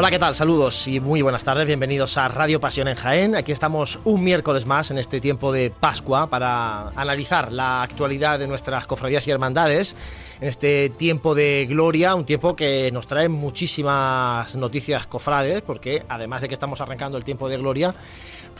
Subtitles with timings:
[0.00, 0.32] Hola, ¿qué tal?
[0.32, 1.66] Saludos y muy buenas tardes.
[1.66, 3.34] Bienvenidos a Radio Pasión en Jaén.
[3.34, 8.46] Aquí estamos un miércoles más en este tiempo de Pascua para analizar la actualidad de
[8.46, 9.96] nuestras cofradías y hermandades.
[10.40, 16.42] En este tiempo de gloria, un tiempo que nos trae muchísimas noticias cofrades, porque además
[16.42, 17.92] de que estamos arrancando el tiempo de gloria,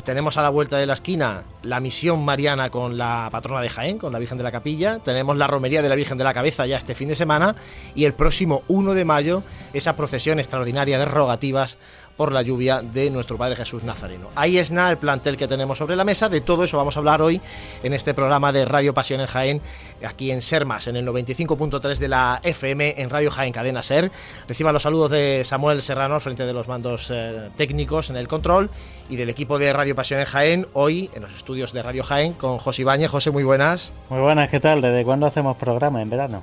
[0.04, 3.98] tenemos a la vuelta de la esquina la misión mariana con la patrona de Jaén,
[3.98, 5.00] con la Virgen de la Capilla.
[5.00, 7.54] Tenemos la romería de la Virgen de la Cabeza ya este fin de semana.
[7.94, 11.78] Y el próximo 1 de mayo, esa procesión extraordinaria de rogativas
[12.18, 14.28] por la lluvia de nuestro Padre Jesús Nazareno.
[14.34, 16.28] Ahí es nada el plantel que tenemos sobre la mesa.
[16.28, 17.40] De todo eso vamos a hablar hoy
[17.84, 19.62] en este programa de Radio Pasión en Jaén,
[20.04, 24.10] aquí en Sermas, en el 95.3 de la FM, en Radio Jaén Cadena Ser.
[24.48, 28.26] Reciban los saludos de Samuel Serrano al frente de los mandos eh, técnicos en el
[28.26, 28.68] control
[29.08, 32.32] y del equipo de Radio Pasión en Jaén, hoy en los estudios de Radio Jaén
[32.32, 33.12] con José Ibáñez.
[33.12, 33.92] José, muy buenas.
[34.10, 34.80] Muy buenas, ¿qué tal?
[34.80, 36.02] ¿Desde cuándo hacemos programa?
[36.02, 36.42] ¿En verano?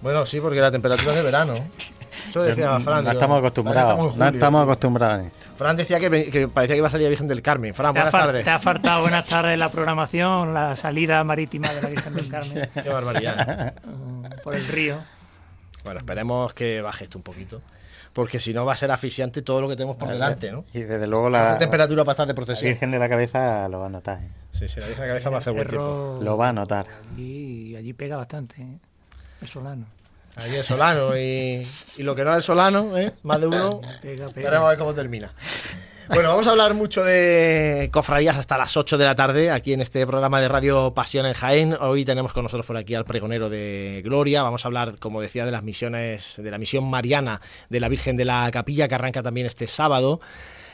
[0.00, 1.54] Bueno, sí, porque la temperatura es de verano.
[2.28, 3.04] Eso decía Fran.
[3.04, 4.16] No estamos acostumbrados.
[4.16, 5.46] no estamos acostumbrados a esto.
[5.56, 7.74] Fran decía que, parecía que iba a salir la Virgen del Carmen.
[7.74, 8.44] Fran, buenas tardes.
[8.44, 12.68] Te ha faltado buenas tardes la programación, la salida marítima de la Virgen del Carmen.
[12.82, 13.74] Qué barbaridad.
[13.84, 14.98] Mm, por el río.
[15.84, 17.62] Bueno, esperemos que baje esto un poquito.
[18.12, 20.64] Porque si no va a ser asfixiante todo lo que tenemos por delante, ¿no?
[20.72, 22.70] Y desde luego la, temperatura para estar de procesión.
[22.70, 24.22] La Virgen de la Cabeza lo va a notar.
[24.22, 24.28] ¿eh?
[24.52, 26.18] Sí, sí, la Virgen de la Cabeza va a hacer buen tiempo.
[26.22, 26.86] Lo va a notar.
[27.18, 28.78] Y allí pega bastante, ¿eh?
[29.42, 29.84] el solano.
[30.36, 31.66] Ahí es Solano y,
[31.96, 33.10] y, lo que no es el Solano, ¿eh?
[33.22, 33.80] más de uno.
[34.02, 34.50] Pega, pega.
[34.50, 35.32] Veremos a ver cómo termina.
[36.08, 39.80] Bueno, vamos a hablar mucho de cofradías hasta las 8 de la tarde aquí en
[39.80, 41.76] este programa de Radio Pasión en Jaén.
[41.80, 44.42] Hoy tenemos con nosotros por aquí al pregonero de Gloria.
[44.42, 48.16] Vamos a hablar, como decía, de las misiones, de la misión mariana de la Virgen
[48.16, 50.20] de la Capilla que arranca también este sábado.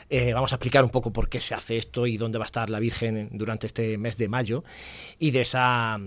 [0.09, 2.45] Eh, vamos a explicar un poco por qué se hace esto y dónde va a
[2.45, 4.63] estar la Virgen durante este mes de mayo
[5.17, 5.97] y de esa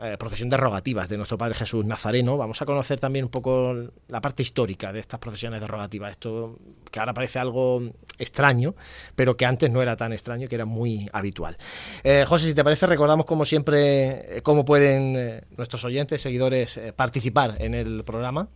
[0.00, 2.36] eh, procesión de rogativas de nuestro Padre Jesús Nazareno.
[2.36, 3.74] Vamos a conocer también un poco
[4.08, 6.12] la parte histórica de estas procesiones de rogativas.
[6.12, 6.58] Esto
[6.90, 7.82] que ahora parece algo
[8.18, 8.74] extraño,
[9.16, 11.56] pero que antes no era tan extraño, que era muy habitual.
[12.04, 17.56] Eh, José, si te parece, recordamos como siempre eh, cómo pueden nuestros oyentes, seguidores, participar
[17.60, 18.48] en el programa.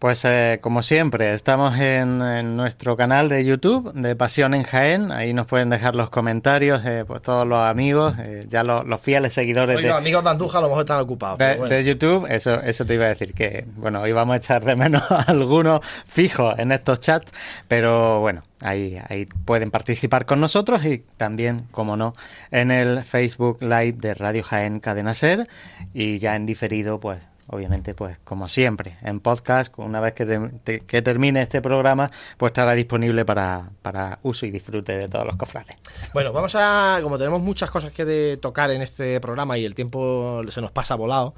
[0.00, 5.12] Pues eh, como siempre, estamos en, nuestro canal de YouTube de Pasión en Jaén.
[5.12, 9.34] Ahí nos pueden dejar los comentarios, eh, pues todos los amigos, eh, ya los, fieles
[9.34, 11.38] seguidores de, los amigos de Andújar a lo mejor están ocupados.
[11.38, 14.74] De, YouTube, eso, eso te iba a decir que, bueno, hoy vamos a echar de
[14.74, 17.32] menos a algunos fijos en estos chats,
[17.68, 22.14] pero bueno, Ahí, ahí pueden participar con nosotros y también, como no,
[22.50, 25.48] en el Facebook Live de Radio Jaén Cadena Ser
[25.94, 31.02] y ya en diferido, pues obviamente, pues como siempre, en podcast, una vez que, que
[31.02, 35.76] termine este programa, pues estará disponible para, para, uso y disfrute de todos los cofrades.
[36.14, 40.42] Bueno, vamos a, como tenemos muchas cosas que tocar en este programa y el tiempo
[40.48, 41.34] se nos pasa volado,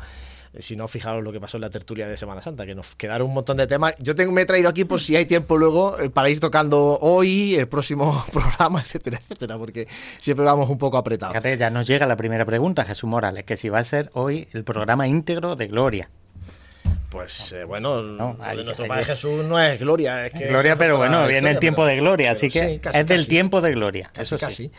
[0.58, 3.28] si no, fijaros lo que pasó en la tertulia de Semana Santa, que nos quedaron
[3.28, 3.94] un montón de temas.
[3.98, 6.98] Yo tengo, me he traído aquí por si hay tiempo luego eh, para ir tocando
[7.00, 11.36] hoy, el próximo programa, etcétera, etcétera, porque siempre vamos un poco apretados.
[11.58, 14.64] Ya nos llega la primera pregunta, Jesús Morales, que si va a ser hoy el
[14.64, 16.10] programa íntegro de Gloria.
[17.12, 20.26] Pues eh, bueno, nuestro Padre Jesús no es gloria.
[20.26, 23.60] Es que gloria, pero bueno, viene el tiempo de gloria, así que es del tiempo
[23.60, 24.10] de gloria.
[24.16, 24.70] eso casi.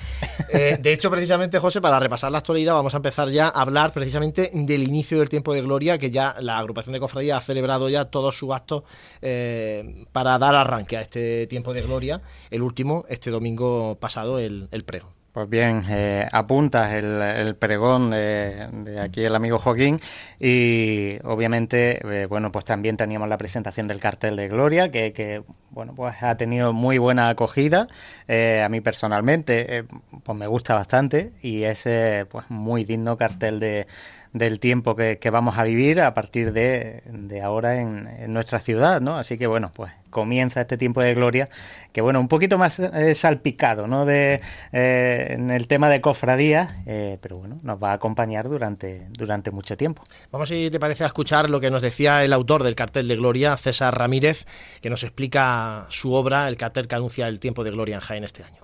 [0.49, 3.93] Eh, de hecho, precisamente, José, para repasar la actualidad, vamos a empezar ya a hablar
[3.93, 7.87] precisamente del inicio del tiempo de gloria, que ya la agrupación de cofradía ha celebrado
[7.87, 8.83] ya todos sus actos
[9.21, 12.21] eh, para dar arranque a este tiempo de gloria.
[12.49, 15.13] El último, este domingo pasado, el, el prego.
[15.33, 19.99] Pues bien, eh, apuntas el, pregón de, aquí el amigo Joaquín
[20.39, 25.95] y obviamente, eh, bueno, pues también teníamos la presentación del cartel de Gloria que, bueno,
[25.95, 27.87] pues ha tenido muy buena acogida.
[28.27, 29.85] Eh, a mí personalmente,
[30.21, 31.87] pues me gusta bastante y es
[32.29, 33.87] pues muy digno cartel de
[34.33, 37.01] del tiempo que, vamos a vivir a partir de,
[37.43, 39.17] ahora en, nuestra ciudad, ¿no?
[39.17, 41.49] Así que bueno, pues comienza este tiempo de gloria,
[41.91, 44.05] que bueno, un poquito más eh, salpicado, ¿no?
[44.05, 44.39] De,
[44.71, 49.51] eh, en el tema de cofradía, eh, pero bueno, nos va a acompañar durante, durante
[49.51, 50.03] mucho tiempo.
[50.31, 53.17] Vamos, si te parece, a escuchar lo que nos decía el autor del cartel de
[53.17, 54.45] gloria, César Ramírez,
[54.79, 58.23] que nos explica su obra, el cartel que anuncia el tiempo de gloria en Jaén
[58.23, 58.62] este año.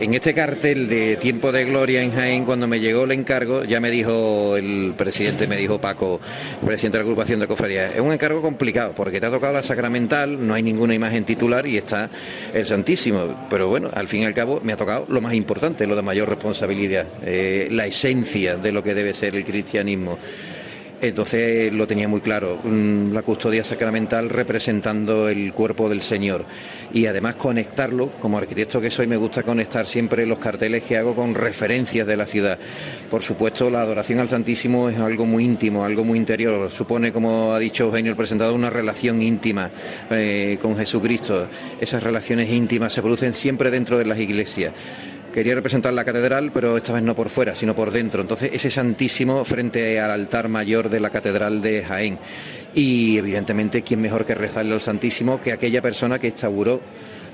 [0.00, 3.78] En este cartel de Tiempo de Gloria en Jaén, cuando me llegó el encargo, ya
[3.78, 6.20] me dijo el presidente, me dijo Paco,
[6.66, 9.62] presidente de la agrupación de cofradías, es un encargo complicado porque te ha tocado la
[9.62, 12.10] sacramental, no hay ninguna imagen titular y está
[12.52, 13.46] el Santísimo.
[13.48, 16.02] Pero bueno, al fin y al cabo me ha tocado lo más importante, lo de
[16.02, 20.18] mayor responsabilidad, eh, la esencia de lo que debe ser el cristianismo.
[21.08, 26.44] Entonces lo tenía muy claro, mm, la custodia sacramental representando el cuerpo del Señor.
[26.92, 31.14] Y además conectarlo, como arquitecto que soy, me gusta conectar siempre los carteles que hago
[31.14, 32.58] con referencias de la ciudad.
[33.10, 36.70] Por supuesto, la adoración al Santísimo es algo muy íntimo, algo muy interior.
[36.70, 39.70] Supone, como ha dicho Eugenio el presentador, una relación íntima
[40.10, 41.48] eh, con Jesucristo.
[41.80, 44.72] Esas relaciones íntimas se producen siempre dentro de las iglesias
[45.34, 48.22] quería representar la catedral, pero esta vez no por fuera, sino por dentro.
[48.22, 52.18] Entonces, ese Santísimo frente al altar mayor de la catedral de Jaén.
[52.72, 56.80] Y evidentemente, ¿quién mejor que rezarle al Santísimo que aquella persona que instauró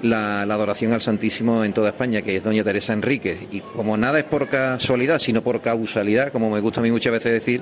[0.03, 3.39] la, la, adoración al Santísimo en toda España, que es doña Teresa Enríquez.
[3.53, 7.13] Y como nada es por casualidad, sino por causalidad, como me gusta a mí muchas
[7.13, 7.61] veces decir,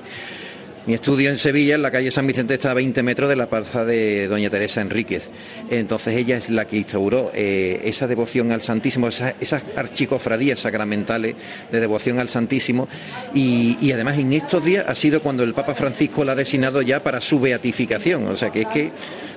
[0.89, 3.45] mi estudio en Sevilla, en la calle San Vicente, está a 20 metros de la
[3.45, 5.29] plaza de Doña Teresa Enríquez.
[5.69, 11.35] Entonces ella es la que instauró eh, esa devoción al Santísimo, esas, archicofradías sacramentales
[11.71, 12.87] de devoción al Santísimo.
[13.35, 16.81] Y, y, además en estos días ha sido cuando el Papa Francisco la ha designado
[16.81, 18.25] ya para su beatificación.
[18.25, 18.91] O sea que es que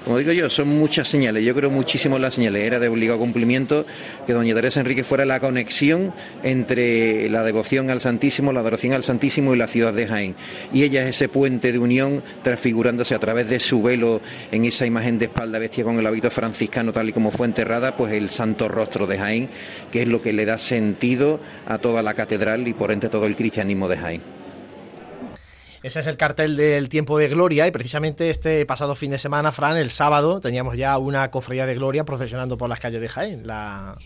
[0.04, 1.44] como digo yo, son muchas señales.
[1.44, 2.62] Yo creo muchísimo las señales.
[2.64, 3.86] Era de obligado cumplimiento
[4.26, 6.12] que doña Teresa Enrique fuera la conexión
[6.42, 10.34] entre la devoción al Santísimo, la adoración al Santísimo y la ciudad de Jaén.
[10.72, 14.20] Y ella es ese puente de unión, transfigurándose a través de su velo
[14.50, 17.96] en esa imagen de espalda bestia con el hábito franciscano tal y como fue enterrada,
[17.96, 19.48] pues el santo rostro de Jaén,
[19.90, 23.26] que es lo que le da sentido a toda la catedral y por ende todo
[23.26, 24.41] el cristianismo de Jaén.
[25.82, 29.50] Ese es el cartel del tiempo de gloria y precisamente este pasado fin de semana,
[29.50, 33.46] Fran, el sábado, teníamos ya una cofradía de gloria procesionando por las calles de Jaén,
[33.48, 33.96] la,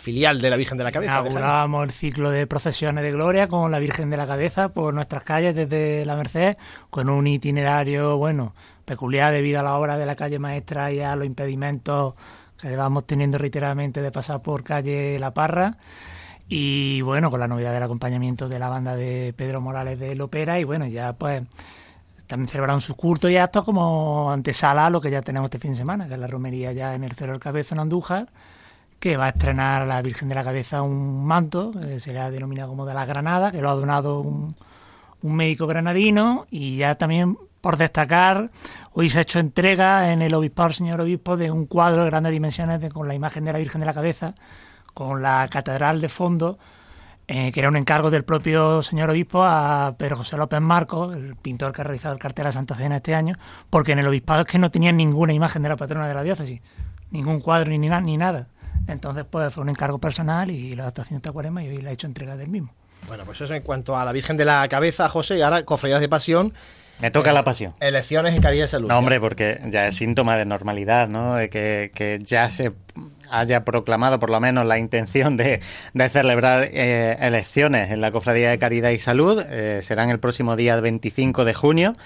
[0.00, 1.20] filial de la Virgen de la Cabeza.
[1.20, 5.22] Inaugurábamos el ciclo de procesiones de gloria con la Virgen de la Cabeza por nuestras
[5.22, 6.56] calles desde la Merced,
[6.90, 8.52] con un itinerario, bueno,
[8.84, 12.14] peculiar debido a la obra de la calle maestra y a los impedimentos
[12.60, 15.76] que vamos teniendo reiteradamente de pasar por calle La Parra.
[16.52, 20.58] Y bueno, con la novedad del acompañamiento de la banda de Pedro Morales de Lopera
[20.58, 21.44] y bueno, ya pues
[22.26, 25.70] también celebraron sus cultos y actos como antesala a lo que ya tenemos este fin
[25.70, 28.32] de semana, que es la romería ya en el Cerro del Cabezo en Andújar,
[28.98, 32.18] que va a estrenar a la Virgen de la Cabeza un manto, que se le
[32.18, 34.52] ha denominado como de la Granada, que lo ha donado un,
[35.22, 36.46] un médico granadino.
[36.50, 38.50] Y ya también por destacar,
[38.92, 42.32] hoy se ha hecho entrega en el obispado, señor obispo, de un cuadro de grandes
[42.32, 44.34] dimensiones con la imagen de la Virgen de la Cabeza,
[44.94, 46.58] con la catedral de fondo,
[47.28, 51.36] eh, que era un encargo del propio señor obispo a Pedro José López Marcos, el
[51.36, 53.36] pintor que ha realizado el cartel a Santa Cena este año,
[53.70, 56.22] porque en el obispado es que no tenían ninguna imagen de la patrona de la
[56.22, 56.60] diócesis,
[57.10, 58.48] ningún cuadro ni, ni nada.
[58.88, 61.92] Entonces, pues fue un encargo personal y la adaptación está cuarema y hoy le ha
[61.92, 62.72] hecho entrega del mismo.
[63.06, 66.00] Bueno, pues eso en cuanto a la Virgen de la Cabeza, José, y ahora cofradías
[66.00, 66.52] de pasión.
[67.00, 67.74] Me toca la pasión.
[67.80, 68.88] Elecciones en Caridad de Salud.
[68.88, 71.36] No, hombre, porque ya es síntoma de normalidad, ¿no?
[71.50, 72.72] Que, que ya se
[73.30, 75.60] haya proclamado por lo menos la intención de,
[76.10, 79.42] celebrar eh, elecciones en la Cofradía de Caridad y Salud.
[79.48, 81.96] Eh, serán el próximo día 25 de junio.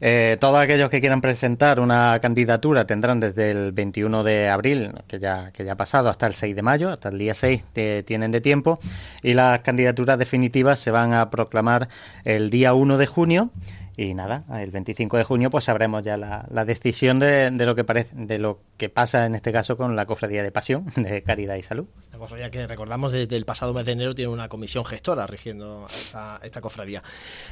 [0.00, 5.18] Eh, todos aquellos que quieran presentar una candidatura tendrán desde el 21 de abril, que
[5.18, 7.64] ya, que ya ha pasado, hasta el 6 de mayo, hasta el día 6
[8.04, 8.78] tienen de tiempo.
[9.22, 11.88] Y las candidaturas definitivas se van a proclamar
[12.24, 13.50] el día 1 de junio.
[13.96, 18.10] Y nada, el 25 de junio pues sabremos ya la, decisión de, lo que parece,
[18.16, 21.62] de lo que pasa en este caso con la cofradía de pasión de Caridad y
[21.62, 21.86] Salud.
[22.12, 25.86] La cofradía que recordamos desde el pasado mes de enero tiene una comisión gestora rigiendo
[25.86, 27.02] esta, cofradía.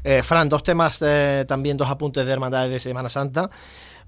[0.02, 3.48] Eh, Fran, dos temas eh, también, dos apuntes de hermandades de Semana Santa.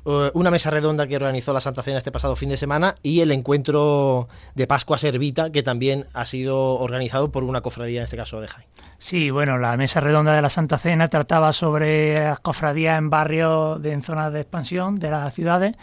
[0.06, 3.20] Eh, una mesa redonda que organizó la Santa Cena este pasado fin de semana y
[3.20, 8.16] el encuentro de Pascua Servita que también ha sido organizado por una cofradía, en este
[8.16, 8.68] caso de Jaén.
[9.04, 13.82] Sí, bueno, la mesa redonda de la Santa Cena trataba sobre las cofradías en barrios,
[13.82, 15.76] de, en zonas de expansión de las ciudades.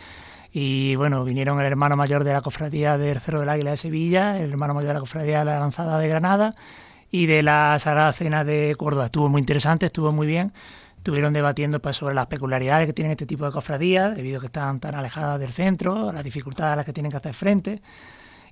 [0.52, 4.40] Y bueno, vinieron el hermano mayor de la cofradía del Cerro del Águila de Sevilla,
[4.40, 6.56] el hermano mayor de la cofradía de la Lanzada de Granada
[7.12, 9.06] y de la Sagrada Cena de Córdoba.
[9.06, 10.52] Estuvo muy interesante, estuvo muy bien
[10.98, 14.48] estuvieron debatiendo pues, sobre las peculiaridades que tienen este tipo de cofradías, debido a que
[14.48, 17.82] están tan alejadas del centro, las dificultades a las que tienen que hacer frente.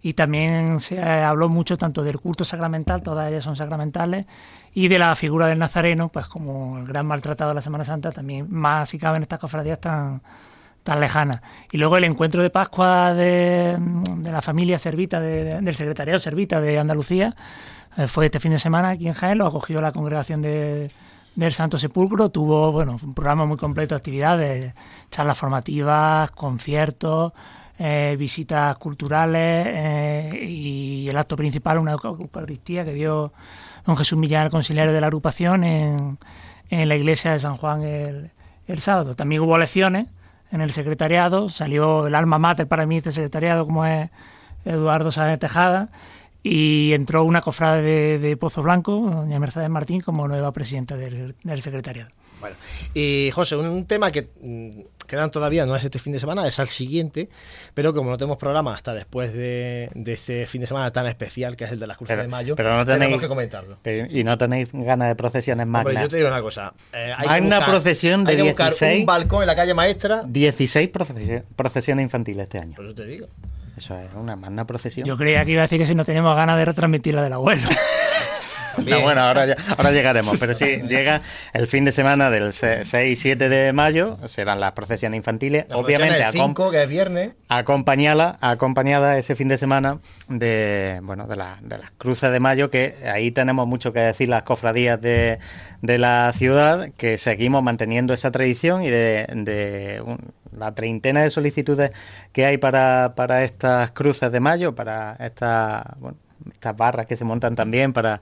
[0.02, 4.26] Y también se habló mucho tanto del culto sacramental, todas ellas son sacramentales,
[4.74, 8.12] y de la figura del Nazareno, pues como el gran maltratado de la Semana Santa,
[8.12, 10.22] también más si caben estas cofradías tan,
[10.84, 11.42] tan lejanas.
[11.72, 13.78] Y luego el encuentro de Pascua de,
[14.24, 17.36] la familia Servita, del secretariado Servita de Andalucía,
[17.98, 20.92] eh, fue este fin de semana aquí en Jaén, lo acogió la congregación de
[21.40, 24.74] del Santo Sepulcro tuvo bueno, un programa muy completo de actividades,
[25.10, 27.32] charlas formativas, conciertos,
[27.80, 33.34] eh, visitas culturales eh, y el acto principal, una Eucaristía que dio
[33.86, 36.20] don Jesús Millán, el conciliario de la agrupación, en,
[36.70, 38.32] en la iglesia de San Juan el,
[38.68, 39.14] el, sábado.
[39.16, 40.08] También hubo lecciones
[40.52, 44.10] en el secretariado, salió el alma mater para mí este secretariado como es
[44.66, 45.90] Eduardo Sáenz Tejada
[46.44, 52.12] y entró una cofrade de, Pozo Blanco, doña Mercedes Martín, como nueva presidenta del, secretariado.
[52.40, 52.56] Bueno,
[52.94, 54.70] y José, un tema que mm,
[55.08, 57.28] quedan todavía, no es este fin de semana, es al siguiente,
[57.74, 61.56] pero como no tenemos programa hasta después de, de este fin de semana tan especial
[61.58, 63.78] que es el de las cruces Pero- de mayo, pero no tenéis- tenemos que comentarlo.
[63.82, 66.04] Pero- y no tenéis ganas de procesiones Hombre, magnas.
[66.04, 66.74] yo te digo una cosa.
[66.94, 69.00] eh, hay que Magna buscar- procesión de hay que buscar 16.
[69.02, 70.22] un balcón en la calle maestra.
[70.26, 72.76] 16 procesi- procesiones infantiles este año.
[72.76, 73.28] Por eso te digo.
[73.78, 75.06] Eso es una magna procesión.
[75.08, 77.34] Yo creía que iba a decir que si no tenemos ganas de retransmitir la del
[77.34, 77.62] abuelo.
[78.78, 81.22] No, bueno, ahora, ya- ahora llegaremos, pero sí, llega
[81.54, 85.66] el fin de semana del se- 6 y 7 de mayo, serán las procesiones infantiles,
[85.70, 87.32] La obviamente el acom- 5, que es viernes.
[87.50, 92.70] acompañada, acompañada ese fin de semana de bueno de, la- de las cruces de mayo,
[92.70, 95.40] que ahí tenemos mucho que decir las cofradías de,
[95.82, 101.30] de la ciudad, que seguimos manteniendo esa tradición y de, de un- la treintena de
[101.30, 101.92] solicitudes
[102.34, 106.18] que hay para, para estas cruces de mayo, para esta, bueno,
[106.52, 108.20] estas barras que se montan también para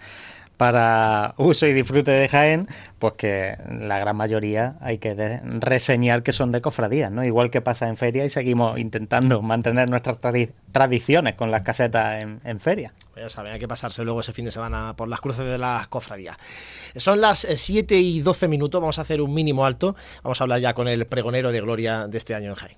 [0.57, 2.67] para uso y disfrute de Jaén,
[2.99, 7.23] pues que la gran mayoría hay que reseñar que son de cofradías, ¿no?
[7.23, 12.23] Igual que pasa en feria y seguimos intentando mantener nuestras tradi- tradiciones con las casetas
[12.43, 12.91] en, feria.
[13.13, 15.59] Pues ya saben, hay que pasarse luego ese fin de semana por las cruces de
[15.59, 16.37] las cofradías.
[16.95, 19.95] Son las eh, 7 y 12 minutos, vamos a hacer un mínimo alto.
[20.23, 22.77] Vamos a hablar ya con el pregonero de gloria de este año en Jaén.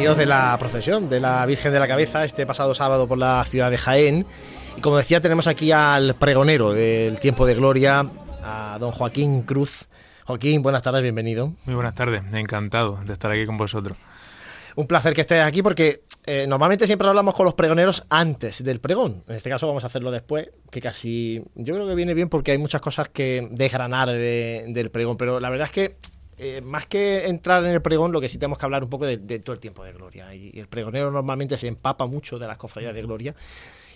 [0.00, 3.70] De la procesión de la Virgen de la Cabeza este pasado sábado por la ciudad
[3.70, 4.26] de Jaén.
[4.76, 8.06] Y como decía, tenemos aquí al pregonero del tiempo de gloria,
[8.42, 9.88] a don Joaquín Cruz.
[10.24, 11.52] Joaquín, buenas tardes, bienvenido.
[11.66, 13.98] Muy buenas tardes, encantado de estar aquí con vosotros.
[14.74, 18.80] Un placer que estés aquí porque eh, normalmente siempre hablamos con los pregoneros antes del
[18.80, 19.22] pregón.
[19.28, 22.50] En este caso vamos a hacerlo después, que casi yo creo que viene bien porque
[22.52, 25.16] hay muchas cosas que desgranar de- del pregón.
[25.18, 25.96] Pero la verdad es que
[26.40, 29.06] eh, más que entrar en el pregón, lo que sí tenemos que hablar un poco
[29.06, 30.34] de, todo el tiempo de gloria.
[30.34, 33.34] Y, el pregonero normalmente se empapa mucho de las cofradías de gloria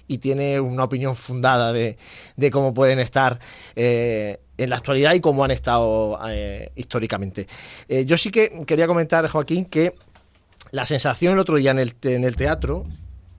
[0.07, 1.97] y tiene una opinión fundada de,
[2.37, 3.41] de cómo pueden estar
[3.75, 7.47] eh, en la actualidad y cómo han estado eh, históricamente.
[7.89, 9.95] Eh, yo sí que quería comentar, Joaquín, que
[10.71, 12.87] la sensación el otro día en el, en el teatro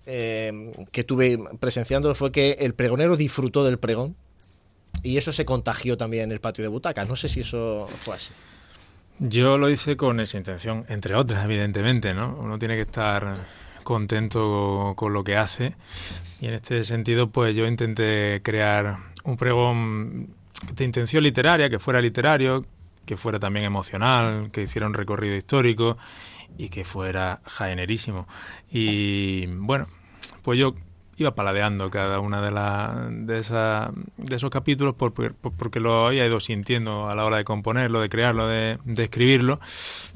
[0.06, 4.16] que tuve presenciando fue que el pregonero disfrutó del pregón
[5.02, 7.10] y eso se contagió también en el patio de butacas.
[7.10, 8.32] No sé si eso fue así.
[9.20, 12.36] Yo lo hice con esa intención, entre otras, evidentemente, ¿no?
[12.38, 13.38] Uno tiene que estar
[13.84, 15.76] contento con lo que hace
[16.42, 20.36] y en este sentido, pues yo intenté crear un pregón
[20.74, 22.66] de intención literaria, que fuera literario,
[23.06, 25.98] que fuera también emocional, que hiciera un recorrido histórico
[26.58, 28.28] y que fuera jaenerísimo.
[28.70, 29.88] Y bueno,
[30.42, 30.76] pues yo
[31.18, 36.08] iba paladeando cada una de, la, de, esa, de esos capítulos por- por- porque lo
[36.08, 39.60] había ido sintiendo a la hora de componerlo, de crearlo, de, de escribirlo.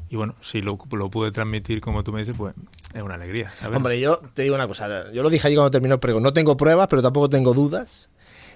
[0.09, 2.53] Y bueno, si lo, lo pude transmitir como tú me dices, pues
[2.93, 3.49] es una alegría.
[3.51, 3.77] ¿sabes?
[3.77, 5.11] Hombre, yo te digo una cosa.
[5.13, 6.23] Yo lo dije allí cuando terminó el pregón.
[6.23, 8.09] No tengo pruebas, pero tampoco tengo dudas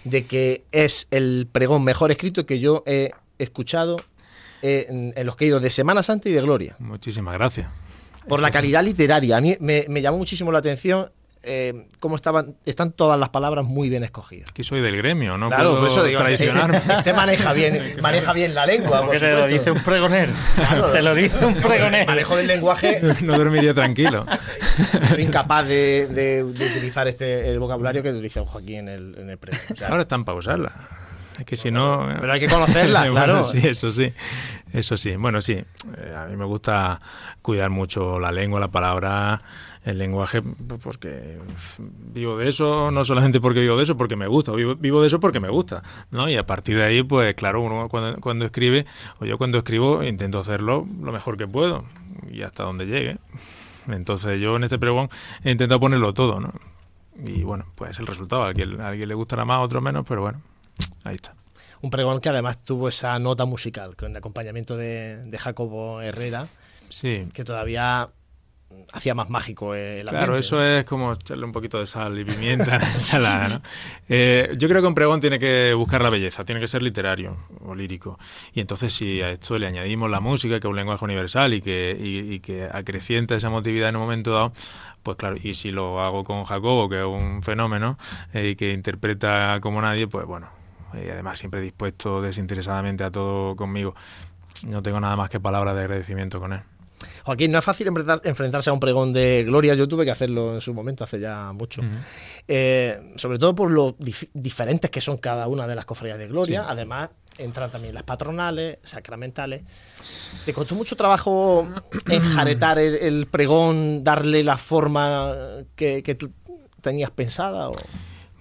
[0.03, 3.97] de que es el pregón mejor escrito que yo he escuchado
[4.62, 6.75] eh, en, en los que he ido de Semana Santa y de Gloria.
[6.79, 7.67] Muchísimas gracias.
[8.27, 9.38] Por la calidad literaria.
[9.38, 11.12] A mí me, me llamó muchísimo la atención
[11.43, 14.50] eh, cómo estaban, están todas las palabras muy bien escogidas.
[14.50, 16.77] Aquí soy del gremio, no claro, puedo por eso digo, traicionarme.
[16.97, 19.00] este maneja bien, maneja bien la lengua.
[19.00, 20.31] por Porque te lo dice un pregonero.
[20.55, 20.88] Claro.
[20.91, 22.05] te lo dice un pregonero.
[22.07, 24.25] manejo del lenguaje no dormiría tranquilo.
[25.09, 29.29] soy incapaz de, de- de utilizar este el vocabulario que utiliza Joaquín en el, en
[29.29, 29.59] el pregón.
[29.71, 30.23] O sea, Ahora están
[31.45, 32.07] que si no...
[32.21, 33.43] Pero hay que conocerla, Bueno, claro.
[33.43, 34.13] sí, eso sí.
[34.71, 35.15] Eso sí.
[35.15, 35.53] Bueno, sí.
[35.53, 37.01] eh, A mí me gusta
[37.41, 39.41] cuidar mucho la lengua, la palabra,
[39.85, 40.41] el lenguaje,
[40.81, 41.39] porque
[42.13, 44.53] vivo de eso, no solamente porque vivo de eso, porque me gusta.
[44.53, 45.83] Vivo, vivo de eso porque me gusta.
[46.11, 46.29] ¿no?
[46.29, 48.85] Y a partir de ahí, pues claro, uno cuando, cuando escribe,
[49.19, 51.85] o yo cuando escribo, intento hacerlo lo mejor que puedo
[52.31, 53.17] y hasta donde llegue.
[53.87, 55.09] Entonces yo en este pregón
[55.43, 56.53] he intentado ponerlo todo, ¿no?
[57.25, 60.05] Y bueno, pues el resultado, a alguien, a alguien le gustará más, a otro menos,
[60.07, 60.41] pero bueno,
[61.03, 61.35] ahí está.
[61.81, 66.47] un pregón que además tuvo esa nota musical, con el acompañamiento de, de Jacobo Herrera,
[66.89, 67.25] sí.
[67.33, 68.09] que todavía
[68.93, 70.11] hacía más mágico el ambiente.
[70.11, 73.61] Claro, eso es como echarle un poquito de sal y pimienta a la ensalada, ¿no?
[74.07, 77.35] Eh, yo creo que un pregón tiene que buscar la belleza, tiene que ser literario
[77.65, 78.19] o lírico.
[78.53, 81.61] Y entonces si a esto le añadimos la música, que es un lenguaje universal y
[81.61, 84.53] que, y, que acrecienta esa emotividad en un momento dado,
[85.01, 87.97] pues claro, y si lo hago con Jacobo, que es un fenómeno
[88.33, 90.49] eh, y que interpreta como nadie, pues bueno,
[90.93, 93.95] y además siempre dispuesto desinteresadamente a todo conmigo.
[94.67, 96.61] No tengo nada más que palabras de agradecimiento con él.
[97.23, 97.87] Joaquín, no es fácil
[98.23, 99.75] enfrentarse a un pregón de gloria.
[99.75, 101.81] Yo tuve que hacerlo en su momento, hace ya mucho.
[102.47, 103.95] Eh, sobre todo por lo
[104.33, 106.65] diferentes que son cada una de las cofradías de gloria.
[106.67, 109.63] Además, entran también las patronales, sacramentales.
[110.45, 111.67] ¿Te costó mucho trabajo
[112.09, 115.33] enjaretar el, pregón, darle la forma
[115.75, 116.31] que, que tú
[116.81, 117.69] tenías pensada?
[117.69, 117.73] O?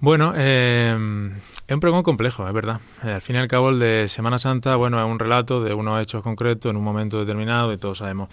[0.03, 1.31] Bueno, eh,
[1.73, 2.81] es un pregón complejo, es verdad.
[3.03, 5.73] Eh, al fin y al cabo, el de Semana Santa, bueno, es un relato de
[5.73, 8.29] unos hechos concretos en un momento determinado y todos sabemos.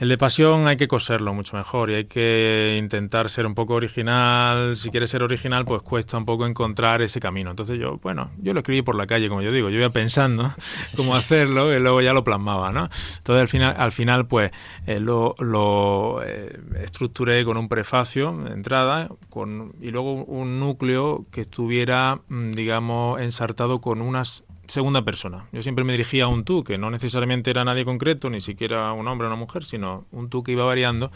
[0.00, 3.74] El de Pasión hay que coserlo mucho mejor y hay que intentar ser un poco
[3.74, 4.74] original.
[4.78, 7.50] Si quieres ser original, pues cuesta un poco encontrar ese camino.
[7.50, 9.68] Entonces yo, bueno, yo lo escribí por la calle, como yo digo.
[9.68, 10.50] Yo iba pensando
[10.96, 12.88] cómo hacerlo y luego ya lo plasmaba, ¿no?
[13.18, 14.50] Entonces al final, al final pues
[14.86, 21.42] eh, lo, lo estructuré con un prefacio de entrada con, y luego un núcleo que
[21.42, 24.22] estuviera, mm, digamos, ensartado con una
[24.68, 25.46] segunda persona.
[25.52, 28.92] Yo siempre me dirigía a un tú, que no necesariamente era nadie concreto, ni siquiera
[28.92, 31.10] un hombre o una mujer, sino un tú que iba variando,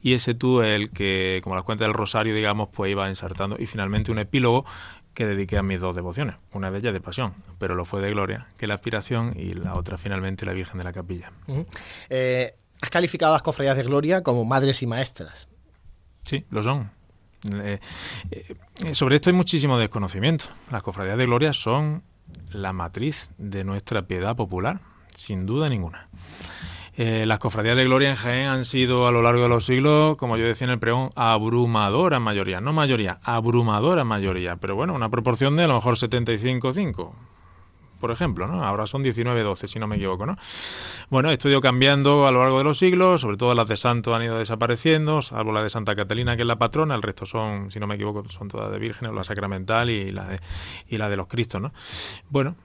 [0.00, 3.66] y ese tú el que, como las cuentas del rosario, digamos, pues iba ensartando, y
[3.66, 4.64] finalmente un epílogo
[5.12, 8.10] que dediqué a mis dos devociones, una de ellas de pasión, pero lo fue de
[8.10, 11.32] gloria, que la aspiración, y la otra finalmente la Virgen de la Capilla.
[12.08, 15.48] Eh, has calificado a las cofradías de gloria como madres y maestras.
[16.22, 17.01] Sí, lo son.
[17.50, 17.80] Eh,
[18.30, 20.46] eh, sobre esto hay muchísimo desconocimiento.
[20.70, 22.02] Las cofradías de gloria son
[22.50, 24.80] la matriz de nuestra piedad popular,
[25.14, 26.08] sin duda ninguna.
[26.94, 30.16] Eh, las cofradías de gloria en Jaén han sido a lo largo de los siglos,
[30.16, 35.08] como yo decía en el pregón, abrumadora mayoría, no mayoría, abrumadora mayoría, pero bueno, una
[35.08, 37.12] proporción de a lo mejor 75-5
[38.02, 38.64] por ejemplo, ¿no?
[38.64, 40.36] Ahora son 19-12, si no me equivoco, ¿no?
[41.08, 43.76] Bueno, esto ha ido cambiando a lo largo de los siglos, sobre todo las de
[43.76, 47.26] Santo han ido desapareciendo, salvo la de Santa Catalina, que es la patrona, el resto
[47.26, 50.40] son, si no me equivoco, son todas de vírgenes, la sacramental y la de,
[50.88, 51.72] y la de los Cristos, ¿no?
[52.28, 52.56] Bueno,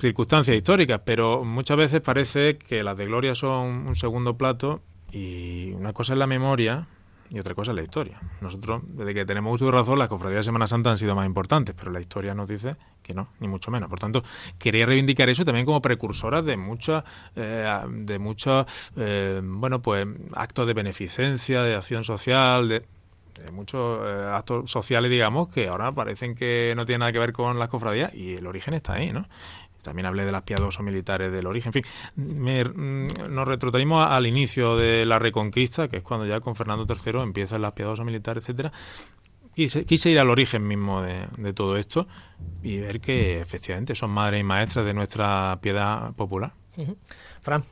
[0.00, 5.70] circunstancias históricas, pero muchas veces parece que las de Gloria son un segundo plato y
[5.74, 6.88] una cosa es la memoria
[7.30, 8.20] y otra cosa es la historia.
[8.40, 11.26] Nosotros, desde que tenemos uso de razón, las cofradías de Semana Santa han sido más
[11.26, 13.88] importantes, pero la historia nos dice que no, ni mucho menos.
[13.88, 14.22] Por tanto,
[14.58, 17.04] quería reivindicar eso también como precursoras de muchas,
[17.36, 22.84] eh, de muchos, eh, bueno, pues actos de beneficencia, de acción social, de,
[23.52, 27.58] muchos eh, actos sociales, digamos, que ahora parecen que no tienen nada que ver con
[27.58, 29.26] las cofradías y el origen está ahí, ¿no?
[29.82, 31.72] También hablé de las piadosos militares del origen.
[31.74, 31.84] En fin,
[32.16, 37.20] mm, nos retrotraímos al inicio de la Reconquista, que es cuando ya con Fernando III
[37.20, 38.72] empiezan las piadosos militares, etcétera.
[39.54, 42.06] Quise, quise, ir al origen mismo de, todo esto
[42.62, 46.52] y ver que efectivamente son madres y maestras de nuestra piedad popular.
[47.40, 47.64] Fran.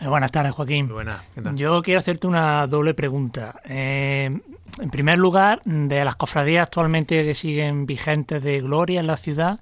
[0.00, 0.88] Eh, buenas tardes, Joaquín.
[0.88, 1.22] Buenas.
[1.54, 3.60] Yo quiero hacerte una doble pregunta.
[3.64, 4.40] Eh,
[4.80, 9.60] en primer lugar, de las cofradías actualmente que siguen vigentes de gloria en la ciudad,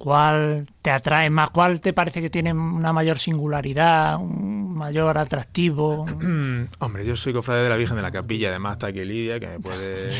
[0.00, 1.50] ¿Cuál te atrae más?
[1.50, 6.06] ¿Cuál te parece que tiene una mayor singularidad, un mayor atractivo?
[6.78, 9.46] Hombre, yo soy cofrade de la Virgen de la Capilla, además está aquí Lidia, que
[9.46, 10.10] me puede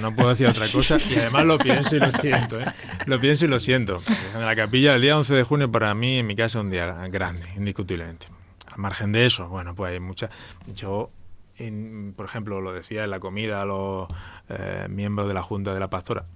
[0.00, 2.64] no puedo decir otra cosa, y además lo pienso y lo siento, ¿eh?
[3.06, 4.00] Lo pienso y lo siento.
[4.04, 6.58] La Virgen de la Capilla, el día 11 de junio para mí, en mi casa,
[6.58, 8.26] es un día grande, indiscutiblemente.
[8.66, 10.30] Al margen de eso, bueno, pues hay muchas...
[10.74, 11.12] Yo
[12.16, 14.08] por ejemplo, lo decía en la comida a los
[14.48, 16.26] eh, miembros de la Junta de la Pastora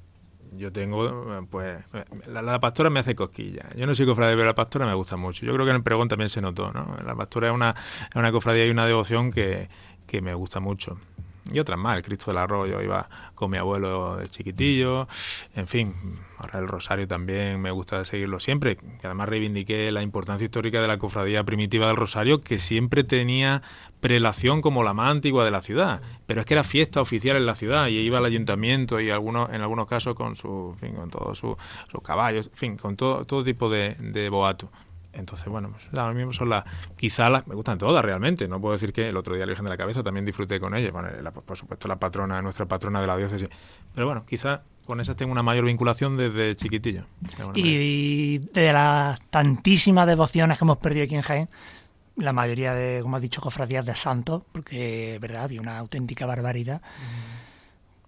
[0.53, 1.83] yo tengo, pues,
[2.27, 3.67] la, pastora me hace cosquilla.
[3.77, 5.45] Yo no soy cofradía, pero la pastora me gusta mucho.
[5.47, 6.97] Yo creo que en el pregón también se notó, ¿no?
[7.05, 7.75] La pastora es una,
[8.11, 9.69] es una cofradía y una devoción que,
[10.07, 10.99] que me gusta mucho
[11.53, 11.97] y otras más.
[11.97, 15.09] El Cristo del Arroyo iba con mi abuelo de chiquitillo.
[15.55, 15.95] En fin,
[16.39, 18.77] ahora el Rosario también me gusta seguirlo siempre.
[18.77, 23.63] Que además reivindiqué la importancia histórica de la cofradía primitiva del Rosario, que siempre tenía
[24.01, 26.03] prelación como la más antigua de la ciudad.
[26.27, 29.51] Pero es que era fiesta oficial en la ciudad y iba al ayuntamiento y algunos,
[29.51, 31.57] en algunos casos con su, fin, con todos sus
[32.03, 34.71] caballos, en fin, con todo, todo tipo de, de boato.
[35.17, 36.65] Entonces, bueno, pues ahora mismo son las,
[36.97, 39.65] quizá las, me gustan todas realmente, no puedo decir que el otro día la Virgen
[39.65, 43.07] de la Cabeza también disfruté con ella, bueno, por supuesto la patrona, nuestra patrona de
[43.07, 43.49] la diócesis,
[43.95, 47.05] pero bueno, quizá con esas tengo una mayor vinculación desde chiquitillo.
[47.55, 51.49] Y de las tantísimas devociones que hemos perdido aquí en Jaén,
[52.17, 56.81] la mayoría de, como has dicho, cofradías de santos, porque, verdad, había una auténtica barbaridad.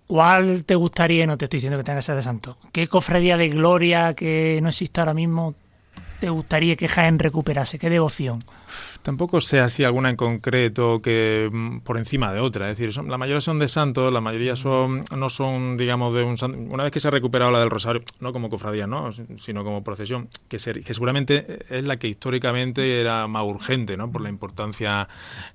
[0.07, 3.37] ¿Cuál te gustaría, no te estoy diciendo que tenga que ser de santo, qué cofradía
[3.37, 5.55] de gloria que no existe ahora mismo
[6.21, 7.79] te gustaría que Jaén recuperase?
[7.79, 8.41] ¿Qué devoción?
[9.03, 12.71] Tampoco sé así alguna en concreto que mm, por encima de otra.
[12.71, 16.25] Es decir, son, la mayoría son de santos, la mayoría son no son, digamos, de
[16.25, 16.59] un santo.
[16.59, 19.11] Una vez que se ha recuperado la del Rosario, no como cofradía, ¿no?
[19.37, 24.11] sino como procesión, que, que seguramente es la que históricamente era más urgente, ¿no?
[24.11, 25.09] por la importancia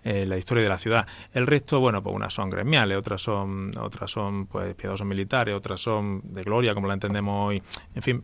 [0.04, 1.06] eh, la historia de la ciudad.
[1.34, 5.82] El resto, bueno, pues unas son gremiales, otras son, otras son pues piadosos militares, otras
[5.82, 7.62] son de gloria, como la entendemos hoy.
[7.96, 8.24] En fin,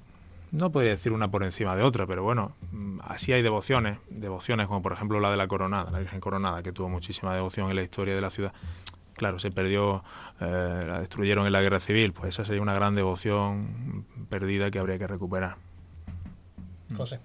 [0.51, 4.67] no podría decir una por encima de otra, pero bueno, mm, así hay devociones, devociones
[4.67, 7.75] como por ejemplo la de la Coronada, la Virgen Coronada, que tuvo muchísima devoción en
[7.75, 8.53] la historia de la ciudad.
[9.13, 10.03] Claro, se perdió,
[10.39, 14.79] eh, la destruyeron en la guerra civil, pues esa sería una gran devoción perdida que
[14.79, 15.57] habría que recuperar.
[16.95, 17.19] José.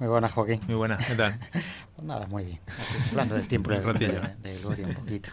[0.00, 0.62] Muy buenas, Joaquín.
[0.66, 1.38] Muy buenas, ¿qué tal?
[1.52, 2.58] pues nada, muy bien.
[3.10, 5.28] Hablando del tiempo de, de, gloria un poquito.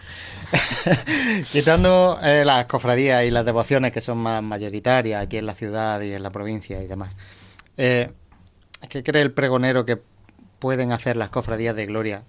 [1.54, 6.02] Quitando eh, las cofradías y las devociones que son más mayoritarias aquí en la ciudad
[6.02, 7.16] y en la provincia y demás,
[7.78, 8.12] eh,
[8.90, 10.02] ¿qué cree el pregonero que
[10.60, 12.24] pueden hacer las cofradías de gloria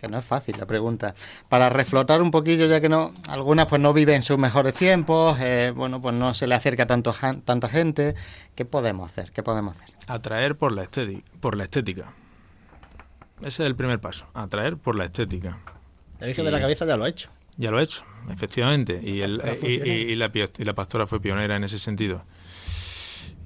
[0.00, 1.14] que no es fácil la pregunta,
[1.48, 5.72] para reflotar un poquillo, ya que no algunas pues no viven sus mejores tiempos, eh,
[5.74, 7.12] bueno, pues no se le acerca tanto
[7.44, 8.14] tanta gente,
[8.54, 9.32] ¿qué podemos hacer?
[9.32, 9.94] ¿Qué podemos hacer?
[10.06, 12.12] Atraer por la estética, por la estética.
[13.40, 15.58] Ese es el primer paso, atraer por la estética.
[16.18, 17.30] La Virgen de la Cabeza ya lo ha hecho.
[17.56, 21.64] Ya lo ha hecho, efectivamente, y, el, y, la, y la pastora fue pionera en
[21.64, 22.24] ese sentido.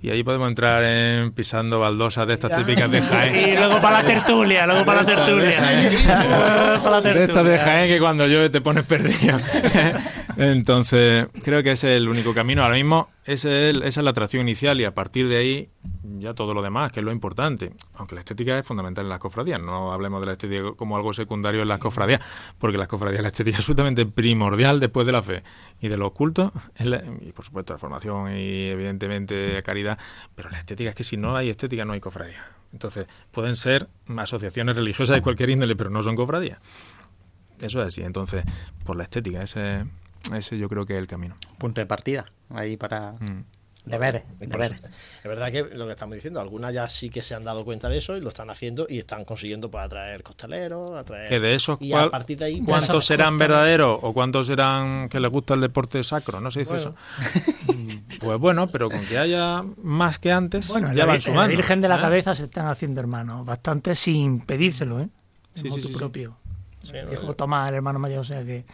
[0.03, 3.37] Y ahí podemos entrar en pisando baldosas de estas típicas de Jaén.
[3.53, 5.61] Y luego para la tertulia, luego para la tertulia.
[7.03, 9.39] De estas de Jaén que cuando llueve te pones perdido.
[10.37, 12.63] Entonces, creo que ese es el único camino.
[12.63, 15.71] Ahora mismo, ese es esa es la atracción inicial y a partir de ahí
[16.19, 17.73] ya todo lo demás, que es lo importante.
[17.95, 19.61] Aunque la estética es fundamental en las cofradías.
[19.61, 22.21] No hablemos de la estética como algo secundario en las cofradías,
[22.59, 25.43] porque las cofradías, la estética es absolutamente primordial después de la fe
[25.81, 26.53] y de los cultos.
[27.21, 29.99] y por supuesto, la formación y evidentemente caridad.
[30.35, 32.45] Pero la estética es que si no hay estética, no hay cofradía.
[32.73, 36.59] Entonces, pueden ser asociaciones religiosas de cualquier índole, pero no son cofradías.
[37.61, 38.03] Eso es así.
[38.03, 38.45] Entonces,
[38.85, 39.85] por la estética, ese
[40.35, 41.37] ese yo creo que es el camino.
[41.59, 43.13] Punto de partida, ahí para...
[43.13, 43.45] Mm.
[43.85, 44.81] Deberes, deberes.
[44.81, 47.89] Es verdad que lo que estamos diciendo, algunas ya sí que se han dado cuenta
[47.89, 51.29] de eso y lo están haciendo y están consiguiendo para pues, atraer costaleros, atraer...
[51.29, 51.79] Que de esos,
[52.65, 56.41] ¿cuántos serán verdaderos o cuántos serán que les gusta el deporte sacro?
[56.41, 56.95] ¿No se dice eso?
[58.21, 61.51] pues bueno, pero con que haya más que antes, bueno, ya van sumando.
[61.51, 62.01] La Virgen de la ¿eh?
[62.01, 65.09] Cabeza se están haciendo hermanos, bastante sin pedírselo, ¿eh?
[65.57, 66.37] Sí, sí, sí, propio.
[67.11, 68.65] Dijo Tomás, el hermano mayor, o sea que...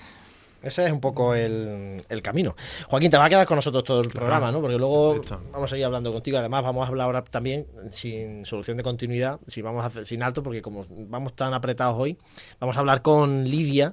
[0.69, 2.55] Ese es un poco el, camino.
[2.89, 4.61] Joaquín, te va a quedar con nosotros todo el programa, ¿no?
[4.61, 5.21] Porque luego
[5.53, 6.39] vamos a ir hablando contigo.
[6.39, 10.23] Además, vamos a hablar ahora también sin solución de continuidad, si vamos a hacer sin
[10.23, 12.19] alto, porque como vamos tan apretados hoy,
[12.61, 13.93] vamos a hablar con Lidia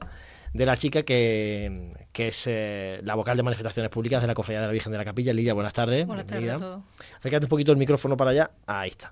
[0.53, 4.67] de la chica que, es eh, la vocal de manifestaciones públicas de la Cofradía de
[4.67, 5.33] la Virgen de la Capilla.
[5.33, 6.05] Lidia, buenas tardes.
[6.05, 6.83] Buenas tardes a todos.
[7.19, 8.51] Acércate un poquito el micrófono para allá.
[8.65, 9.11] Ahí está.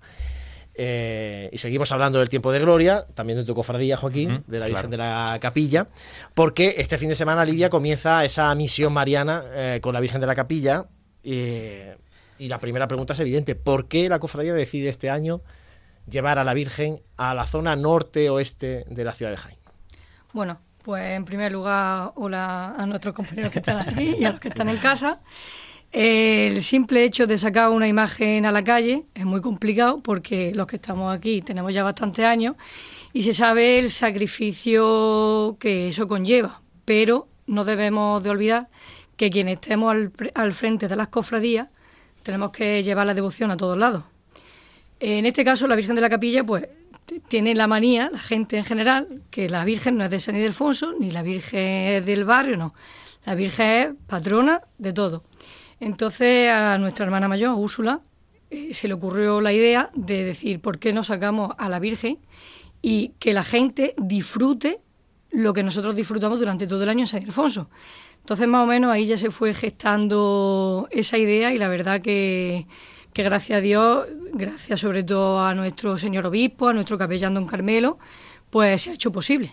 [0.75, 4.65] Eh, y seguimos hablando del tiempo de gloria, también de tu cofradía, Joaquín, de la
[4.65, 5.87] Virgen de la Capilla,
[6.33, 10.27] porque este fin de semana Lidia comienza esa misión mariana eh, con la Virgen de
[10.27, 10.87] la Capilla.
[11.23, 15.41] y la primera pregunta es evidente: ¿por qué la cofradía decide este año
[16.09, 19.57] llevar a la Virgen a la zona norte-oeste de la ciudad de Jaén?
[20.33, 24.39] Bueno, pues en primer lugar, hola a nuestros compañeros que están aquí y a los
[24.39, 25.19] que están en casa.
[25.93, 30.65] El simple hecho de sacar una imagen a la calle es muy complicado porque los
[30.65, 32.55] que estamos aquí tenemos ya bastantes años
[33.13, 38.69] y se sabe el sacrificio que eso conlleva, pero no debemos de olvidar
[39.17, 39.95] que quienes estemos
[40.33, 41.67] al, frente de las cofradías
[42.23, 44.03] tenemos que llevar la devoción a todos lados.
[44.99, 46.69] En este caso, la Virgen de la Capilla, pues
[47.27, 50.93] tiene la manía, la gente en general, que la Virgen no es de San Ildefonso,
[50.99, 52.73] ni la Virgen es del barrio, no.
[53.25, 55.23] La Virgen es patrona de todo.
[55.83, 57.99] Entonces a nuestra hermana mayor, Úrsula,
[58.49, 62.19] eh, se le ocurrió la idea de decir, ¿por qué no sacamos a la Virgen
[62.81, 64.79] y que la gente disfrute
[65.29, 67.69] lo que nosotros disfrutamos durante todo el año en San Ildefonso?
[68.19, 72.65] Entonces más o menos ahí ya se fue gestando esa idea y la verdad que,
[73.11, 77.45] que gracias a Dios, gracias sobre todo a nuestro señor obispo, a nuestro capellán don
[77.45, 77.99] Carmelo,
[78.49, 79.51] pues se ha hecho posible.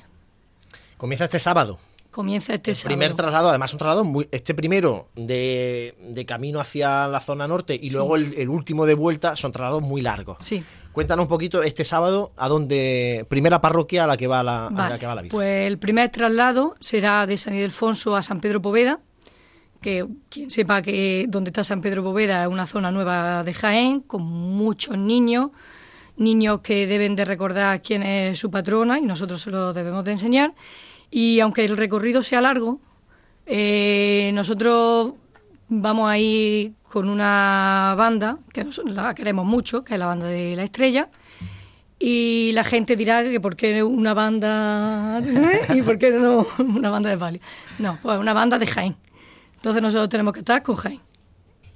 [0.96, 1.80] Comienza este sábado
[2.20, 7.20] comienza este el primer traslado, además un traslado muy, este primero de, camino hacia la
[7.20, 10.36] zona norte y luego el, último de vuelta son traslados muy largos.
[10.40, 10.62] Sí.
[10.92, 14.90] Cuéntanos un poquito este sábado a dónde primera parroquia a la que va la, a
[14.90, 18.60] la que va la Pues el primer traslado será de San Ildefonso a San Pedro
[18.60, 19.00] Poveda,
[19.80, 24.00] que quien sepa que donde está San Pedro Poveda es una zona nueva de Jaén
[24.00, 25.50] con muchos niños
[26.20, 30.12] niños que deben de recordar quién es su patrona y nosotros se lo debemos de
[30.12, 30.52] enseñar
[31.10, 32.80] y aunque el recorrido sea largo,
[33.46, 35.14] eh, nosotros
[35.68, 40.26] vamos a ir con una banda que nosotros la queremos mucho, que es la banda
[40.26, 41.08] de la estrella.
[41.98, 45.20] Y la gente dirá que por qué una banda
[45.74, 47.40] y por qué no una banda de palio.
[47.78, 48.96] No, pues una banda de Jaén.
[49.56, 51.00] Entonces nosotros tenemos que estar con Jaén.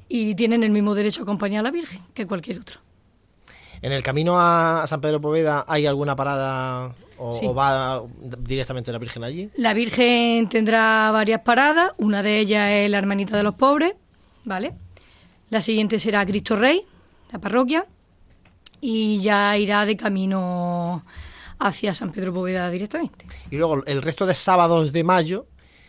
[0.09, 2.81] Y tienen el mismo derecho a acompañar a la Virgen que cualquier otro.
[3.83, 7.47] ¿En el camino a San Pedro Poveda hay alguna parada o, Sí.
[7.47, 8.03] o va
[8.39, 9.51] directamente la Virgen allí?
[9.57, 13.95] La Virgen tendrá varias paradas, una de ellas es la Hermanita de los Pobres,
[14.45, 14.75] ¿vale?
[15.51, 16.83] La siguiente será Cristo Rey,
[17.33, 17.85] la parroquia,
[18.81, 21.05] y ya irá de camino
[21.59, 23.27] hacia San Pedro Poveda directamente.
[23.51, 25.47] Y luego el resto de sábados de mayo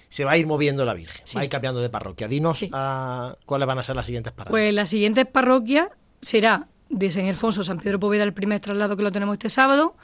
[0.09, 1.35] se va a ir moviendo la Virgen, Sí.
[1.35, 2.27] va a ir cambiando de parroquia.
[2.27, 2.69] Dinos Sí.
[2.69, 4.51] cuáles van a ser las siguientes paradas.
[4.51, 5.89] Pues la siguiente parroquia
[6.21, 9.95] será de San Ildefonso, San Pedro Poveda, el primer traslado que lo tenemos este sábado.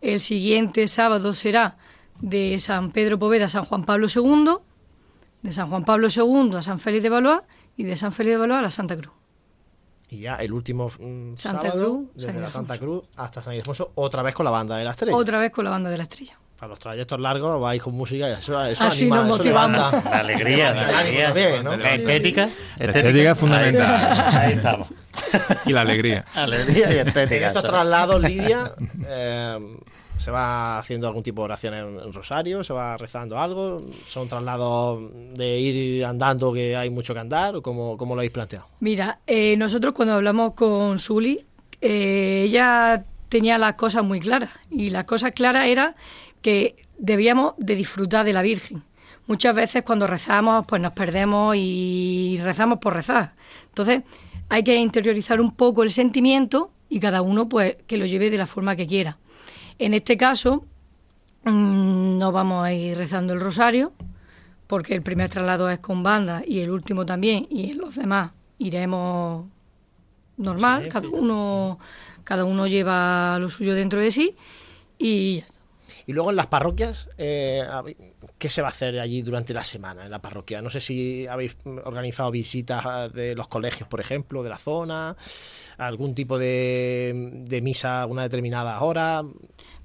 [0.00, 1.76] El siguiente sábado será
[2.20, 4.56] de San Pedro Poveda a San Juan Pablo II,
[5.42, 7.40] de San Juan Pablo II a San Félix de Valois
[7.76, 9.12] y de San Félix de Valois a la Santa Cruz.
[10.08, 12.50] y ya el último mm, Santa sábado, Cruz, desde San la.
[12.50, 15.16] Santa Cruz hasta San Ildefonso, otra vez con la banda de la estrella.
[15.16, 16.38] Otra vez con la banda de la estrella.
[16.58, 19.76] Para los trayectos largos vais con música y eso, eso Así anima, nos eso motivamos.
[19.92, 20.10] levanta.
[20.10, 21.26] La alegría, la Levanta alegría.
[21.26, 21.76] también, ¿no?
[21.76, 22.48] La estética.
[22.78, 23.94] La estética es fundamental.
[24.32, 24.88] Ahí, ahí estamos.
[25.66, 26.24] Y la alegría.
[26.34, 28.72] Alegría y En estos traslados, Lidia,
[29.06, 29.58] eh,
[30.16, 32.62] ¿se va haciendo algún tipo de oración en, en Rosario?
[32.64, 33.78] ¿Se va rezando algo?
[34.06, 35.00] ¿Son traslados
[35.34, 37.56] de ir andando que hay mucho que andar?
[37.56, 38.66] ¿O cómo, cómo lo habéis planteado?
[38.80, 41.44] Mira, eh, nosotros cuando hablamos con Suli,
[41.80, 44.50] eh, ella tenía las cosas muy claras.
[44.70, 45.94] Y las cosas claras era
[46.46, 48.84] que debíamos de disfrutar de la Virgen.
[49.26, 53.34] Muchas veces cuando rezamos, pues nos perdemos y rezamos por rezar.
[53.66, 54.04] Entonces,
[54.48, 58.38] hay que interiorizar un poco el sentimiento y cada uno, pues, que lo lleve de
[58.38, 59.18] la forma que quiera.
[59.80, 60.64] En este caso,
[61.42, 63.92] mm, no vamos a ir rezando el rosario,
[64.68, 68.30] porque el primer traslado es con banda y el último también, y en los demás
[68.58, 69.46] iremos
[70.36, 71.80] normal, Sí, cada uno
[72.22, 74.36] cada uno lleva lo suyo dentro de sí
[74.96, 75.65] y ya está.
[76.06, 77.66] Y luego en las parroquias, eh,
[78.38, 80.62] ¿qué se va a hacer allí durante la semana en la parroquia?
[80.62, 85.16] No sé si habéis organizado visitas ah, de los colegios, por ejemplo, de la zona,
[85.78, 89.24] algún tipo de, de misa a una determinada hora.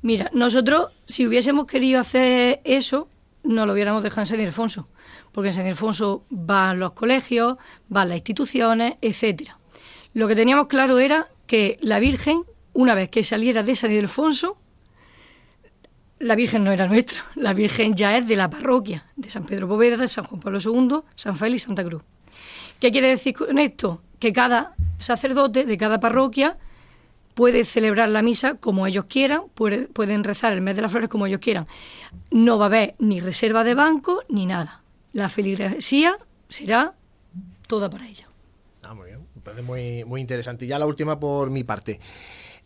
[0.04, 3.08] Mira, nosotros si hubiésemos querido hacer eso,
[3.44, 4.90] no lo hubiéramos dejado en San Ildefonso,
[5.32, 7.58] porque en San Ildefonso van los colegios,
[7.88, 9.58] van las instituciones, etcétera.
[10.14, 14.61] Lo que teníamos claro era que la Virgen, una vez que saliera de San Ildefonso,
[16.22, 19.68] la Virgen no era nuestra, la Virgen ya es de la parroquia, de San Pedro
[19.68, 22.02] Poveda, de San Juan Pablo II, San Félix y Santa Cruz.
[22.80, 24.02] ¿Qué quiere decir con esto?
[24.20, 26.58] Que cada sacerdote de cada parroquia
[27.34, 31.10] puede celebrar la misa como ellos quieran, puede- pueden rezar el mes de las flores
[31.10, 31.68] como ellos quieran.
[32.32, 34.84] No va a haber ni reserva de banco ni nada.
[35.14, 36.18] La feligresía
[36.50, 36.94] será
[37.68, 38.28] toda para ella.
[38.84, 39.62] Ah, muy bien, parece
[40.06, 40.66] muy interesante.
[40.66, 42.00] Y ya la última por mi parte.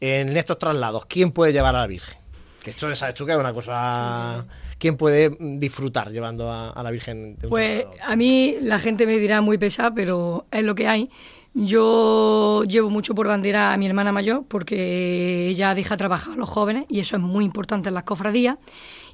[0.02, 2.18] En estos traslados, ¿quién puede llevar a la Virgen?
[2.66, 4.44] Que esto sabes tú que es una cosa...
[4.80, 7.38] ¿Quién puede disfrutar llevando a, a la Virgen?
[7.38, 10.88] De un Pues a mí la gente me dirá muy pesada, pero es lo que
[10.88, 11.12] hay.
[11.54, 16.50] Yo llevo mucho por bandera a mi hermana mayor porque ella deja trabajar a los
[16.50, 18.58] jóvenes y eso es muy importante en las cofradías.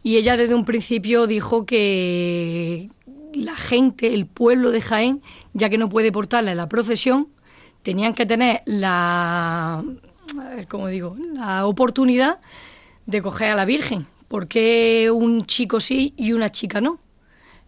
[0.02, 2.90] Y ella desde un principio dijo que
[3.34, 7.28] la gente, el pueblo de Jaén, ya que no puede portarla en la procesión,
[7.84, 9.84] tenían que tener la,
[10.70, 11.18] ¿cómo digo?
[11.34, 12.40] la oportunidad
[13.06, 14.08] de coger a la Virgen.
[14.28, 17.00] porque un chico sí y una chica no?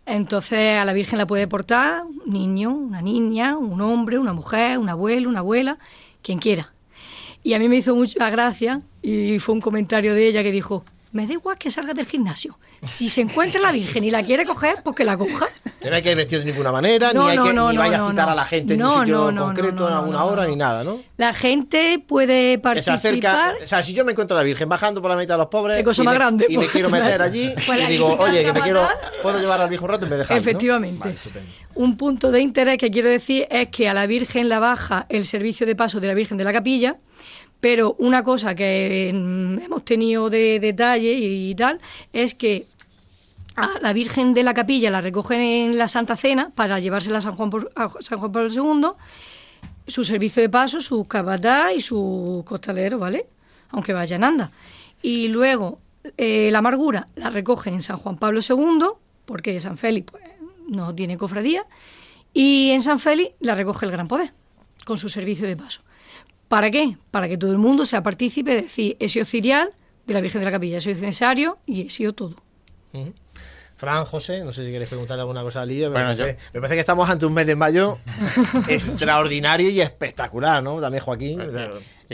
[0.06, 4.78] Entonces a la Virgen la puede portar un niño, una niña, un hombre, una mujer,
[4.78, 5.78] un abuelo, una abuela,
[6.22, 6.74] quien quiera.
[7.44, 10.86] Y a mí me hizo mucha gracia y fue un comentario de ella que dijo,
[11.14, 12.58] me da igual que salga del gimnasio.
[12.82, 15.48] Si se encuentra la Virgen y la quiere coger, pues que la coja.
[15.80, 17.72] Que no hay que ir vestido de ninguna manera, No, ni, hay no, que, no,
[17.72, 18.32] ni vaya no, a citar no.
[18.32, 20.50] a la gente en un sitio concreto, no, no, a una no, hora, no.
[20.50, 21.02] ni nada, ¿no?
[21.18, 22.96] La gente puede Que se participar.
[22.98, 25.40] acerca, o sea, si yo me encuentro a la Virgen bajando por la mitad de
[25.40, 27.54] los pobres Qué cosa y, más me, grande, y me pues, quiero te meter allí
[27.88, 28.88] y digo, oye, que me quiero,
[29.22, 30.24] puedo llevar al Virgen un rato y me ¿no?
[30.24, 31.16] Efectivamente.
[31.34, 31.46] Vale.
[31.76, 35.26] Un punto de interés que quiero decir es que a la Virgen la baja el
[35.26, 36.98] servicio de paso de la Virgen de la Capilla,
[37.64, 41.80] pero una cosa que mm, hemos tenido de detalle y tal
[42.12, 42.68] es que
[43.56, 47.22] a la Virgen de la Capilla la recogen en la Santa Cena para llevársela a
[47.22, 47.52] San Juan,
[48.02, 48.90] San Juan Pablo II,
[49.88, 53.28] su servicio de paso, su capataz y su costalero, ¿vale?
[53.70, 54.52] Aunque vayan anda.
[55.02, 55.80] Y luego
[56.18, 58.88] eh, la amargura la recogen en San Juan Pablo II,
[59.24, 60.24] porque San Félix pues,
[60.68, 61.66] no tiene cofradía,
[62.34, 64.34] y en San Félix la recoge el Gran Poder,
[64.84, 65.82] con su servicio de paso.
[66.54, 66.98] ¿Para qué?
[67.10, 69.72] Para que todo el mundo sea partícipe de decir, he sido cirial
[70.06, 72.36] de la Virgen de la Capilla, he sido cesario y he sido todo.
[73.76, 75.90] Fran, José, no sé si queréis preguntarle alguna cosa a Lidia.
[75.90, 77.98] Bueno, me, parece, me, parece, que estamos ante un mes de mayo
[78.68, 80.80] extraordinario y espectacular, ¿no?
[80.80, 81.42] También Joaquín.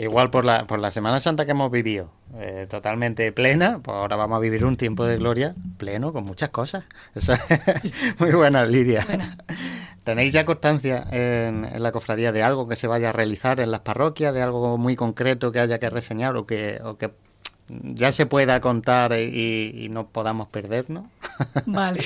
[0.00, 4.16] Igual por la, por la Semana Santa que hemos vivido, eh, totalmente plena, pues ahora
[4.16, 6.84] vamos a vivir un tiempo de gloria pleno con muchas cosas.
[7.14, 7.34] Eso
[8.18, 9.06] muy buena, Lidia.
[10.02, 13.80] ¿Tenéis ya constancia en, la cofradía de algo que se vaya a realizar en las
[13.80, 17.10] parroquias, de algo muy concreto que haya que reseñar o que, o que
[17.82, 21.04] ya se pueda contar y, no podamos perdernos?
[21.66, 22.00] Vale.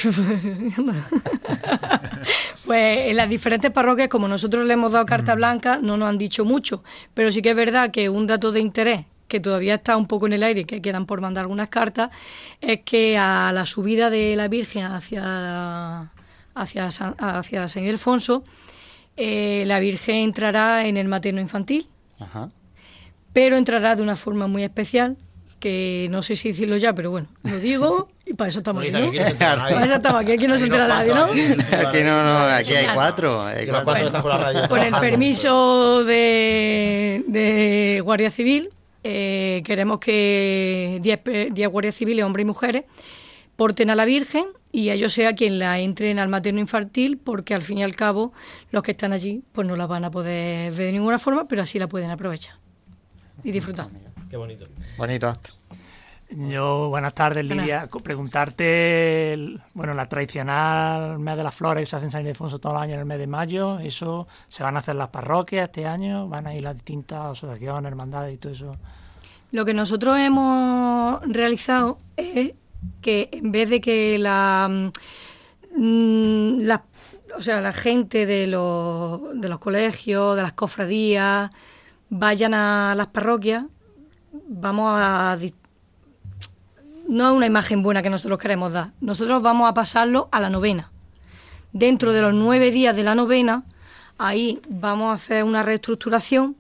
[2.64, 5.37] pues en las diferentes parroquias, como nosotros le hemos dado carta mm.
[5.37, 8.61] blanca, no nos han dicho mucho, pero sí que es verdad que un dato de
[8.61, 11.68] interés que todavía está un poco en el aire y que quedan por mandar algunas
[11.68, 12.11] cartas,
[12.61, 16.12] es que a la subida de la Virgen hacia,
[16.55, 18.44] hacia, San, hacia San Ildefonso,
[19.16, 21.88] eh, la Virgen entrará en el materno infantil,
[23.33, 25.16] pero entrará de una forma muy especial,
[25.64, 28.92] que no sé si decirlo ya, pero bueno, lo digo y para eso estamos aquí,
[28.92, 29.11] ¿no?
[29.38, 31.24] Para eso estamos aquí, aquí no se entera nadie, ¿no?
[31.24, 33.46] Aquí no, no, aquí hay cuatro.
[34.68, 38.68] Con el permiso de, de Guardia Civil,
[39.05, 42.85] eh, queremos que 10 guardias civiles, hombres y mujeres,
[43.57, 47.62] porten a la Virgen y ellos sea quien la entren al materno infantil, porque al
[47.62, 48.35] fin y al cabo
[48.70, 51.62] los que están allí pues no la van a poder ver de ninguna forma, pero
[51.62, 52.57] así la pueden aprovechar
[53.42, 53.88] y disfrutar.
[54.35, 54.66] Qué bonito.
[54.99, 55.33] Bonito.
[56.29, 57.87] Yo, buenas tardes, Lidia.
[58.03, 59.38] Preguntarte,
[59.75, 62.94] bueno, la tradicional mes de las flores se hace en San Ildefonso todos los años
[62.94, 63.79] en el mes de mayo.
[63.79, 66.29] ¿Eso se van a hacer las parroquias este año?
[66.29, 68.77] ¿Van a ir las distintas asociaciones, hermandades y todo eso?
[69.53, 72.55] Lo que nosotros hemos realizado es
[73.03, 74.90] que en vez de que la,
[75.77, 76.83] mm, la
[77.38, 81.51] o sea, la gente de los, de los colegios, de las cofradías,
[82.09, 83.66] vayan a las parroquias,
[84.55, 85.37] vamos a...
[87.09, 88.93] No es una imagen buena que nosotros queremos dar.
[89.01, 90.90] Nosotros vamos a pasarlo a la novena.
[91.73, 93.64] Dentro de los nueve días de la novena,
[94.17, 96.57] ahí vamos a hacer una reestructuración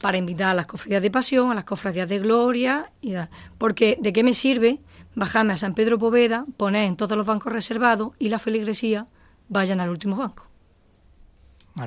[0.00, 3.14] para invitar a las cofradías de pasión, a las cofradías de gloria, y
[3.56, 4.80] porque ¿de qué me sirve
[5.14, 9.06] bajarme a San Pedro Poveda, poner en todos los bancos reservados y la feligresía
[9.48, 10.46] vayan al último banco?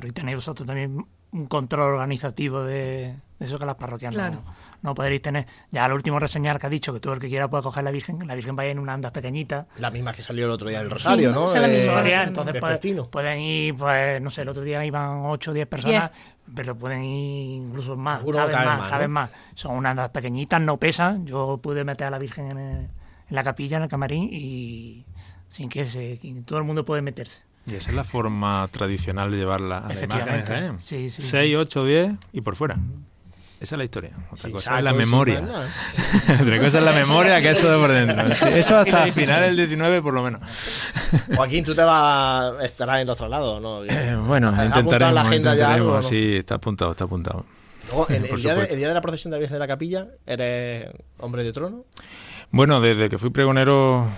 [0.02, 4.42] Y tenéis vosotros también un control organizativo de, eso que las parroquias no,
[4.82, 5.46] no, podréis tener.
[5.70, 7.90] Ya al último reseñar que ha dicho que todo el que quiera puede coger la
[7.90, 9.66] Virgen, la Virgen vaya en una andas pequeñita.
[9.78, 11.46] La misma que salió el otro día del Rosario, ¿no?
[11.52, 12.06] la misma.
[12.06, 15.66] Eh, entonces pues, pueden ir, pues no sé, el otro día iban 8 o 10
[15.66, 16.10] personas,
[16.54, 19.30] pero pueden ir incluso más, cada vez más, cada más.
[19.54, 21.26] Son unas andas pequeñitas, no pesan.
[21.26, 22.90] Yo pude meter a la Virgen en,
[23.30, 25.06] la capilla, en el camarín, y
[25.48, 27.42] sin que, se, todo el mundo puede meterse.
[27.66, 30.44] Y esa es la forma tradicional de llevarla a la imagen.
[30.48, 30.72] ¿eh?
[30.78, 32.76] Sí, sí, 6, 8, 10 y por fuera.
[33.60, 34.10] Esa es la historia.
[34.30, 35.42] Otra cosa es la memoria.
[36.40, 38.26] Otra cosa es la memoria que es todo por dentro.
[38.26, 40.40] Eso hasta el final del 19 por lo menos.
[41.36, 43.84] Joaquín, tú te vas estarás en el otro lado, ¿no?
[43.84, 45.12] Eh, bueno, intentaremos.
[45.14, 47.44] la agenda ya Sí, está apuntado, está apuntado.
[48.08, 50.90] el, día de, el, día de, la procesión de la Virgen de la Capilla, ¿eres
[51.18, 51.84] hombre de trono?
[52.52, 54.08] Bueno, desde que fui pregonero,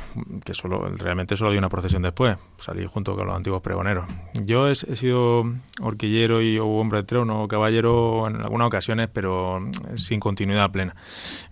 [0.43, 4.07] que solo realmente solo había una procesión después, salí junto con los antiguos pregoneros.
[4.33, 5.45] Yo he, sido
[5.83, 10.97] horquillero y o hombre de trono o caballero en algunas ocasiones, pero sin continuidad plena.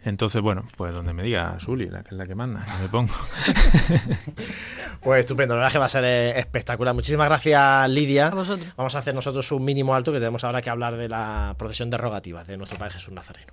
[0.04, 3.12] Entonces, bueno, pues donde me diga Zuli, la que es la que manda, me pongo.
[5.02, 6.94] pues estupendo, la verdad es que va a ser eh, espectacular.
[6.94, 8.28] Muchísimas gracias, Lidia.
[8.28, 8.66] A vosotros.
[8.78, 11.90] Vamos a hacer nosotros un mínimo alto que tenemos ahora que hablar de la procesión
[11.90, 13.52] derogativa de nuestro Padre Jesús Nazareno.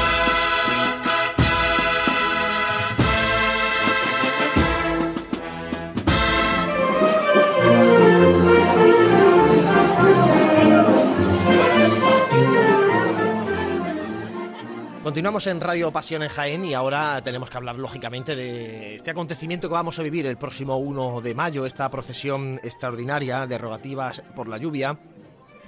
[15.11, 19.67] Continuamos en Radio Pasión en Jaén y ahora tenemos que hablar lógicamente de este acontecimiento
[19.67, 24.47] que vamos a vivir el próximo 1 de mayo, esta procesión extraordinaria de rogativas por
[24.47, 24.97] la lluvia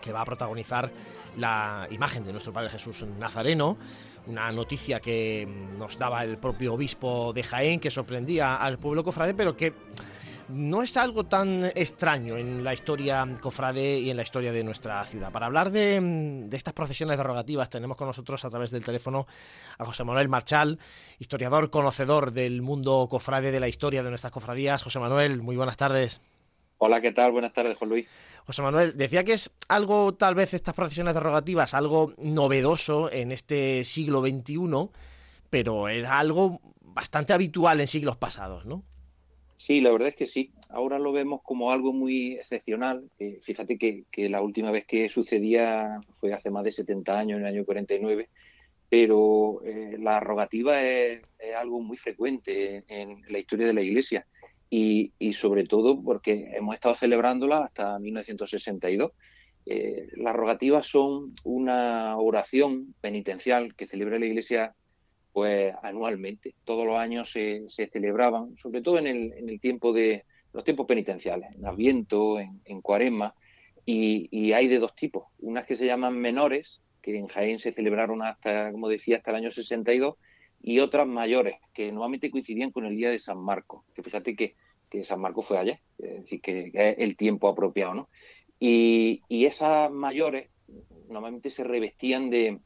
[0.01, 0.93] que va a protagonizar
[1.35, 3.75] la imagen de nuestro Padre Jesús Nazareno,
[4.27, 5.45] una noticia que
[5.77, 9.73] nos daba el propio obispo de Jaén que sorprendía al pueblo cofrade, pero que
[10.49, 15.03] no es algo tan extraño en la historia cofrade y en la historia de nuestra
[15.05, 15.31] ciudad.
[15.31, 19.27] Para hablar de, estas procesiones derogativas tenemos con nosotros a través del teléfono
[19.77, 20.79] a José Manuel Marchal,
[21.19, 24.83] historiador, conocedor del mundo cofrade, de la historia de nuestras cofradías.
[24.83, 26.21] José Manuel, muy buenas tardes.
[26.77, 27.31] Hola, ¿qué tal?
[27.31, 28.07] Buenas tardes, Juan Luis.
[28.45, 33.83] José Manuel, decía que es algo, tal vez, estas procesiones derogativas, algo novedoso en este
[33.85, 34.89] siglo XXI,
[35.49, 38.83] pero era algo bastante habitual en siglos pasados, ¿no?
[39.63, 40.51] Sí, la verdad es que sí.
[40.71, 43.09] Ahora lo vemos como algo muy excepcional.
[43.41, 47.53] fíjate que, la última vez que sucedía fue hace más de 70 años, en el
[47.53, 48.27] año 49,
[48.89, 51.21] pero eh, la rogativa es,
[51.57, 54.27] algo muy frecuente en, la historia de la Iglesia
[54.69, 59.13] y, sobre todo porque hemos estado celebrándola hasta 1962.
[59.65, 64.75] Eh, las rogativas son una oración penitencial que celebra la Iglesia
[65.33, 66.55] pues anualmente.
[66.63, 70.85] Todos los años se, celebraban, sobre todo en el, en el, tiempo de los tiempos
[70.85, 73.33] penitenciales, en Adviento, en, en Cuaresma,
[73.85, 75.25] y, hay de dos tipos.
[75.39, 79.37] Unas que se llaman menores, que en Jaén se celebraron hasta, como decía, hasta el
[79.37, 80.15] año 62,
[80.61, 84.55] y otras mayores, que normalmente coincidían con el día de San Marcos, que fíjate que,
[84.89, 88.09] que San Marcos fue ayer, es decir, que es el tiempo apropiado, ¿no?
[88.59, 90.49] Y, y esas mayores
[91.09, 92.59] normalmente se revestían de,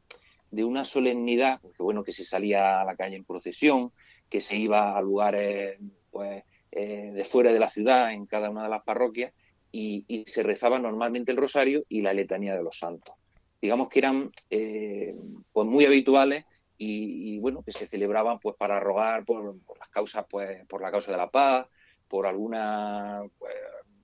[0.52, 3.92] de una solemnidad, porque bueno, que se salía a la calle en procesión,
[4.30, 5.80] que se iba a lugares
[6.12, 9.34] pues, eh, de fuera de la ciudad, en cada una de las parroquias,
[9.72, 13.16] y, se rezaba normalmente el rosario y la letanía de los santos.
[13.62, 15.16] Digamos que eran eh,
[15.52, 16.46] pues muy habituales
[16.78, 21.12] y, bueno, que se celebraban pues para rogar por, las causas, pues, por la causa
[21.12, 21.68] de la paz,
[22.08, 23.54] por alguna pues,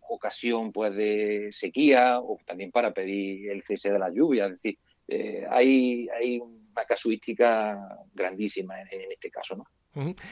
[0.10, 4.78] ocasión pues de sequía o también para pedir el cese de la lluvia, es decir,
[5.08, 7.78] eh, hay, hay una casuística
[8.14, 9.66] grandísima en, este caso, ¿no?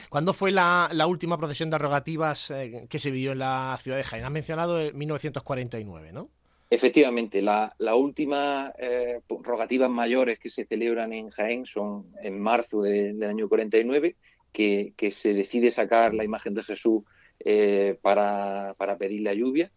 [0.08, 4.04] ¿Cuándo fue la, última procesión de rogativas eh, que se vivió en la ciudad de
[4.04, 4.24] Jaén?
[4.24, 6.30] Has mencionado 1949, ¿no?
[6.68, 12.82] Efectivamente, la, la última eh, rogativas mayores que se celebran en Jaén son en marzo
[12.82, 14.16] del año 49,
[14.52, 17.04] que, que, se decide sacar la imagen de Jesús
[18.00, 19.70] para, para pedir la lluvia.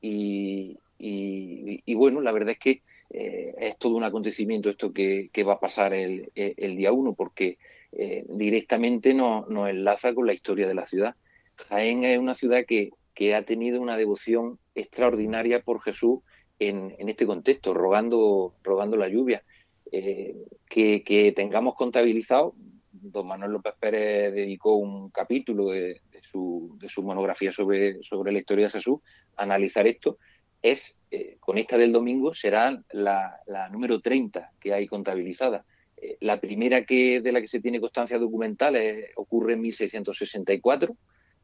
[0.00, 5.54] Y, y, bueno, la verdad es que eh, es todo un acontecimiento esto que, va
[5.54, 7.58] a pasar el, día uno, porque
[7.92, 11.16] eh, directamente nos no enlaza con la historia de la ciudad.
[11.56, 12.90] Jaén es una ciudad que,
[13.34, 16.20] ha tenido una devoción extraordinaria por Jesús
[16.58, 19.42] en, este contexto, rogando, la lluvia.
[19.90, 20.36] Eh,
[20.68, 22.54] que, tengamos contabilizado,
[22.92, 28.38] don Manuel López Pérez dedicó un capítulo de, su, de su monografía sobre, sobre la
[28.38, 29.00] historia de Jesús
[29.36, 30.18] a analizar esto
[30.62, 33.40] es, eh, con esta del domingo, será la,
[33.70, 35.64] número 30 que hay contabilizada.
[35.96, 38.76] Eh, la primera que, de la que se tiene constancia documental
[39.16, 40.96] ocurre en 1664,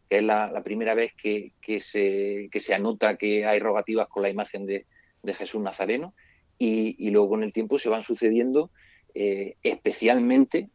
[0.08, 4.30] que es la, primera vez que, se, que se anota que hay rogativas con la
[4.30, 4.86] imagen de,
[5.26, 6.14] Jesús Nazareno,
[6.58, 8.70] y, luego con el tiempo se van sucediendo
[9.14, 10.70] eh, especialmente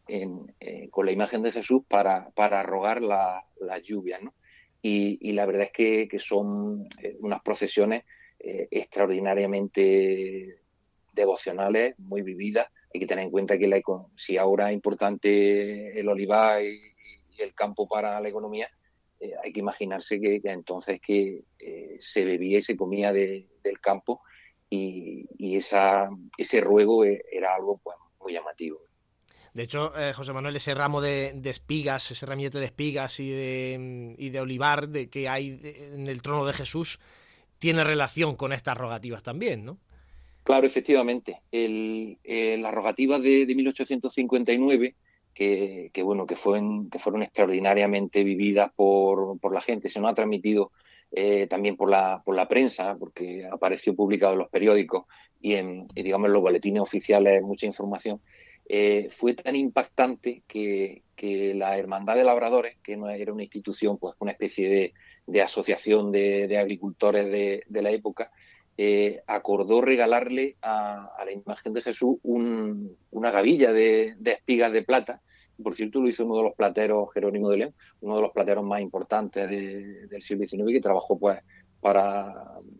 [0.91, 4.21] con la imagen de Jesús para, para rogar las lluvias.
[4.23, 4.33] ¿no?
[4.81, 8.03] Y, la verdad es que, son eh, unas procesiones
[8.39, 10.61] eh, extraordinariamente
[11.13, 12.67] devocionales, muy vividas.
[12.93, 13.81] Hay que tener en cuenta que la,
[14.15, 16.79] si ahora es importante el olivar y,
[17.39, 18.69] el campo para la economía,
[19.19, 21.45] eh, hay que imaginarse que, entonces que
[22.01, 23.47] se bebía y se comía del
[23.81, 24.21] campo
[24.69, 28.88] y, esa, ese ruego era algo pues, muy llamativo.
[29.53, 34.15] De hecho, eh, José Manuel, ese ramo de, espigas, ese ramillete de espigas y de,
[34.17, 35.59] y de olivar de que hay
[35.93, 36.99] en el trono de Jesús,
[37.57, 39.77] tiene relación con estas rogativas también, ¿no?
[40.43, 41.41] Claro, efectivamente.
[41.51, 44.95] El, eh, las rogativas de, 1859,
[45.33, 50.15] que, bueno, que, fueron, que fueron extraordinariamente vividas por, por la gente, se nos ha
[50.15, 50.71] transmitido
[51.11, 55.05] eh, también por la, por la prensa, porque apareció publicado en los periódicos
[55.41, 58.21] y en, digamos, en los boletines oficiales mucha información.
[58.71, 61.03] Eh, fue tan impactante que,
[61.55, 64.93] la Hermandad de Labradores, que no era una institución, pues una especie
[65.27, 68.31] de, asociación de, agricultores de, la época,
[68.81, 75.21] eh, acordó regalarle a, la imagen de Jesús una gavilla de, espigas de plata.
[75.61, 78.63] Por cierto, lo hizo uno de los plateros, Jerónimo de León, uno de los plateros
[78.63, 81.41] más importantes del siglo XIX, que trabajó pues
[81.81, 82.33] para,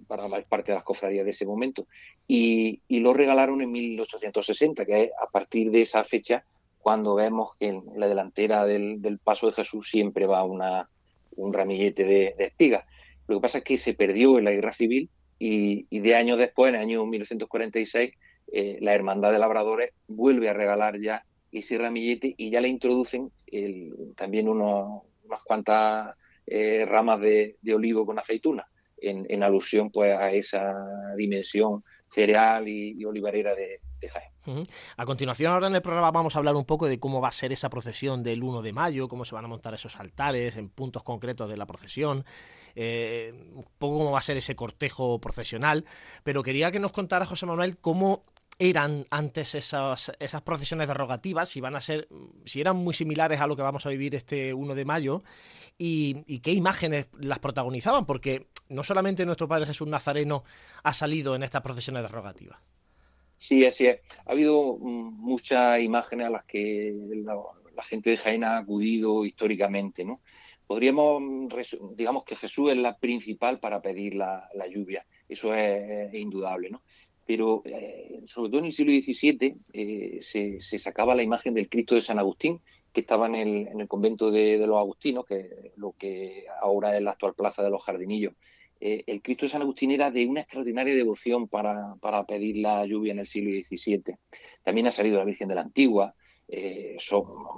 [0.08, 1.86] para parte de las cofradías de ese momento.
[2.26, 6.46] Y, lo regalaron en 1860, que es a partir de esa fecha
[6.78, 10.90] cuando vemos que en la delantera del, paso de Jesús siempre va una,
[11.36, 12.86] un ramillete de, espigas.
[13.28, 15.10] Lo que pasa es que se perdió en la guerra civil
[15.40, 18.12] y, de años después, en el año 1946,
[18.52, 23.32] eh, la Hermandad de Labradores vuelve a regalar ya ese ramillete y ya le introducen
[24.16, 25.02] también unas
[25.46, 26.16] cuantas
[26.46, 28.68] eh, ramas de, olivo con aceituna,
[29.02, 30.76] en, alusión pues a esa
[31.16, 33.80] dimensión cereal y, olivarera de,
[34.98, 37.32] A continuación, ahora en el programa vamos a hablar un poco de cómo va a
[37.32, 40.70] ser esa procesión del 1 de mayo, cómo se van a montar esos altares en
[40.70, 42.26] puntos concretos de la procesión,
[42.76, 45.86] eh, un poco cómo va a ser ese cortejo procesional,
[46.24, 48.24] pero quería que nos contara José Manuel cómo
[48.60, 50.12] eran antes esas,
[50.44, 52.10] procesiones derogativas, si van a ser,
[52.46, 55.24] si eran muy similares a lo que vamos a vivir este 1 de mayo,
[55.78, 60.44] y, qué imágenes las protagonizaban, porque no solamente nuestro Padre Jesús Nazareno
[60.84, 62.60] ha salido en estas procesiones derogativas.
[63.40, 64.02] Sí, así es.
[64.26, 67.42] Ha habido mm, muchas imágenes a las que la,
[67.84, 70.20] gente de Jaén ha acudido históricamente, ¿no?
[70.68, 76.70] Podríamos, mm, digamos que Jesús es la principal para pedir la, lluvia, eso es, indudable,
[76.70, 76.82] ¿no?
[77.26, 81.94] pero eh, sobre todo en el siglo XVII eh, se, sacaba la imagen del Cristo
[81.94, 82.60] de San Agustín,
[82.92, 83.36] que estaba en
[83.80, 87.70] el, convento de, los agustinos, que es lo que ahora es la actual plaza de
[87.70, 88.34] los jardinillos.
[88.80, 91.96] Eh, el Cristo de San Agustín era de una extraordinaria devoción para,
[92.28, 94.16] pedir la lluvia en el siglo XVII.
[94.64, 96.16] También ha salido la Virgen de la Antigua,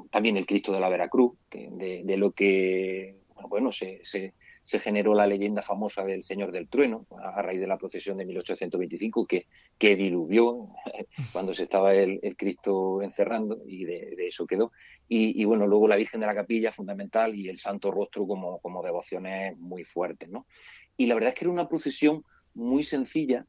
[0.10, 5.62] también el Cristo de la Veracruz, de lo que bueno, se, se, generó la leyenda
[5.62, 9.48] famosa del Señor del Trueno a raíz de la procesión de 1825 que,
[9.78, 10.70] que diluvió
[11.34, 14.72] cuando se estaba el, Cristo encerrando y de, eso quedó.
[15.08, 18.84] Y, bueno, luego la Virgen de la Capilla, fundamental, y el Santo Rostro como, como
[18.84, 20.48] devociones muy fuertes, ¿no?
[20.98, 22.24] Y la verdad es que era una procesión
[22.54, 23.46] muy sencilla.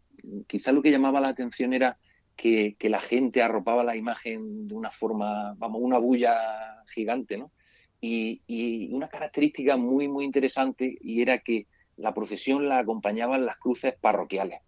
[0.47, 1.99] Quizá lo que llamaba la atención era
[2.37, 7.53] que, la gente arropaba la imagen de una forma, vamos, una bulla gigante, ¿no?
[8.01, 11.67] y, una característica muy, muy interesante y era que
[11.97, 14.61] la procesión la acompañaban las cruces parroquiales.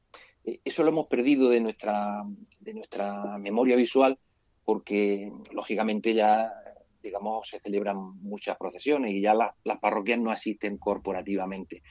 [0.44, 2.22] E, eso lo hemos perdido de nuestra,
[2.60, 4.18] de nuestra memoria visual
[4.64, 6.52] porque, lógicamente, ya
[7.02, 11.82] digamos, se celebran muchas procesiones y ya las parroquias no asisten corporativamente.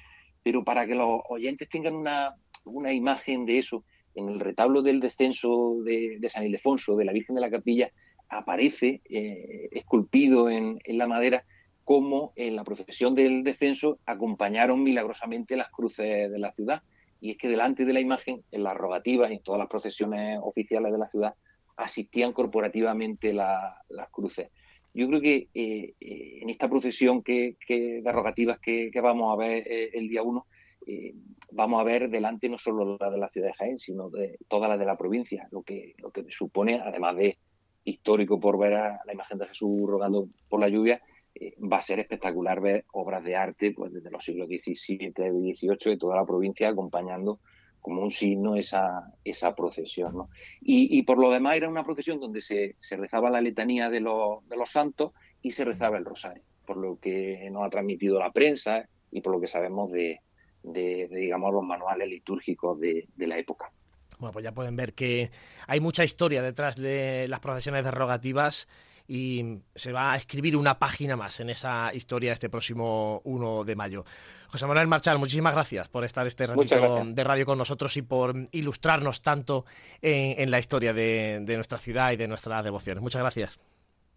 [0.44, 2.36] Pero para que los oyentes tengan una,
[2.66, 3.84] una imagen de eso,
[4.16, 7.91] en el retablo del descenso de, San Ildefonso, de la Virgen de la Capilla,
[8.30, 11.46] aparece eh, esculpido en, la madera
[11.84, 16.84] como en la procesión del descenso acompañaron milagrosamente las cruces de la ciudad.
[17.20, 20.39] Y es que delante de la imagen, en las rogativas y en todas las procesiones
[20.41, 21.36] oficiales de la ciudad,
[21.76, 24.52] asistían corporativamente las cruces.
[24.94, 29.64] Yo creo que eh, eh, en esta procesión que, de rogativas que, vamos a ver
[29.68, 30.46] el día 1,
[30.86, 31.14] eh,
[31.52, 34.68] vamos a ver delante no solo la de la ciudad de Jaén, sino de toda
[34.68, 37.38] la de la provincia, lo que, lo que supone, además de
[37.86, 41.02] histórico por ver a la imagen de Jesús rogando por la lluvia,
[41.36, 45.10] eh, va a ser espectacular ver obras de arte pues desde los siglos XVII
[45.50, 47.39] y XVIII de toda la provincia acompañando
[47.84, 50.16] como un signo esa, esa procesión.
[50.16, 50.30] ¿no?
[50.62, 54.48] Y, por lo demás era una procesión donde se, se rezaba la letanía de los,
[54.48, 55.12] de los santos
[55.42, 59.34] y se rezaba el rosario, por lo que nos ha transmitido la prensa y por
[59.34, 60.22] lo que sabemos de,
[60.64, 63.70] de, digamos, los manuales litúrgicos de, la época.
[64.18, 65.30] Bueno, pues ya pueden ver que
[65.68, 68.70] hay mucha historia detrás de las procesiones derogativas
[69.16, 73.76] y se va a escribir una página más en esa historia este próximo 1 de
[73.76, 74.05] mayo.
[74.47, 78.34] José Manuel Marchal, muchísimas gracias por estar este ratito de radio con nosotros y por
[78.51, 79.66] ilustrarnos tanto
[80.01, 83.03] en, la historia de, de, nuestra ciudad y de nuestras devociones.
[83.03, 83.59] Muchas gracias.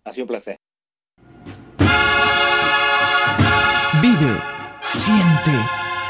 [0.04, 0.56] Ha sido un placer.
[4.00, 4.42] Vive,
[4.88, 5.52] siente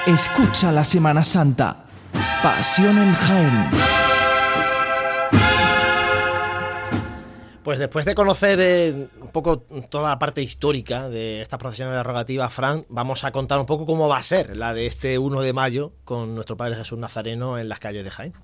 [0.06, 1.86] Escucha la Semana Santa.
[2.40, 4.05] Pasión en Jaén.
[7.66, 9.58] Pues después de conocer eh, un poco
[9.90, 13.86] toda la parte histórica de esta procesión de rogativa, Fran, vamos a contar un poco
[13.86, 17.58] cómo va a ser la de este 1 de mayo con nuestro Padre Jesús Nazareno
[17.58, 18.34] en las calles de Jaén.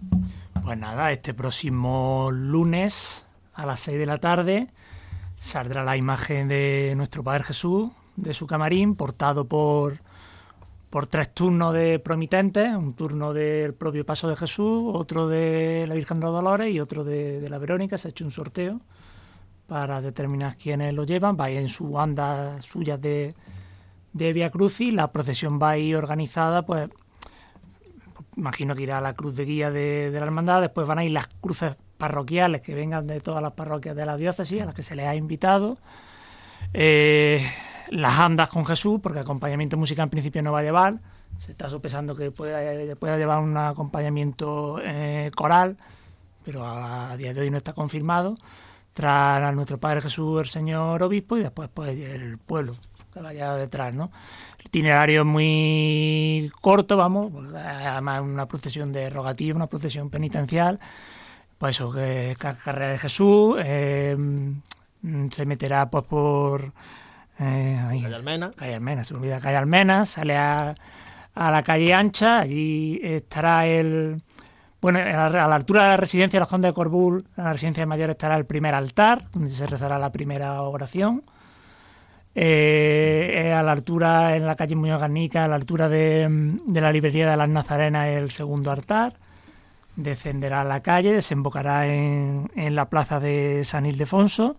[0.64, 4.66] Pues nada, este próximo lunes a las 6 de la tarde
[5.38, 10.00] saldrá la imagen de nuestro Padre Jesús de su camarín, portado por
[10.92, 15.94] por tres turnos de promitentes, un turno del propio Paso de Jesús, otro de la
[15.94, 17.96] Virgen de los Dolores y otro de, la Verónica.
[17.96, 18.82] Se ha hecho un sorteo
[19.66, 21.36] para determinar quiénes lo llevan.
[21.38, 23.34] Va en su anda suya de,
[24.12, 24.92] de Via Crucis.
[24.92, 26.88] La procesión va a ir organizada, pues
[28.36, 30.60] imagino que irá a la cruz de guía de, la hermandad.
[30.60, 34.16] Después van a ir las cruces parroquiales que vengan de todas las parroquias de la
[34.16, 35.78] diócesis a las que se les ha invitado.
[36.72, 37.44] Eh,
[37.90, 41.00] las andas con Jesús, porque acompañamiento musical en principio no va a llevar.
[41.38, 42.60] Se está sopesando que pueda,
[42.96, 45.76] pueda llevar un acompañamiento eh, coral,
[46.44, 48.34] pero a, día de hoy no está confirmado.
[48.92, 52.74] Tras a nuestro Padre Jesús, el Señor Obispo, y después pues, el pueblo
[53.12, 54.10] que vaya detrás, ¿no?
[54.58, 60.78] El itinerario es muy corto, vamos, además una procesión de rogativa, una procesión penitencial,
[61.58, 64.16] pues eso, que carrera de Jesús, eh,
[65.30, 66.72] se meterá pues por
[67.38, 68.02] Eh, ahí.
[68.02, 68.52] Calle Almena.
[68.52, 70.74] Calle Almena, se me olvida Calle Almena, sale a,
[71.34, 74.22] a la calle ancha, allí estará el...
[74.82, 77.82] Bueno, a la, altura de la residencia de los Condes de Corbul, a la residencia
[77.82, 81.22] de mayores estará el primer altar, donde se rezará la primera oración.
[82.34, 86.90] Eh, eh, a la altura, en la calle Muñoz Garnica, a la altura de, la
[86.90, 89.14] librería de las Nazarenas, el segundo altar.
[89.94, 94.56] Descenderá la calle, desembocará en, en la plaza de San Ildefonso,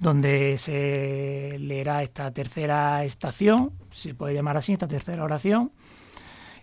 [0.00, 5.70] donde se leerá esta tercera estación, si se puede llamar así, esta tercera oración.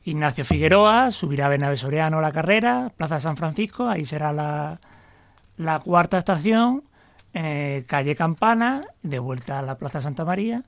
[0.03, 4.79] Ignacio Figueroa subirá Bernabé Soriano la carrera, Plaza San Francisco, ahí será la,
[5.57, 6.83] la cuarta estación,
[7.33, 10.63] eh, calle Campana, de vuelta a la Plaza Santa María.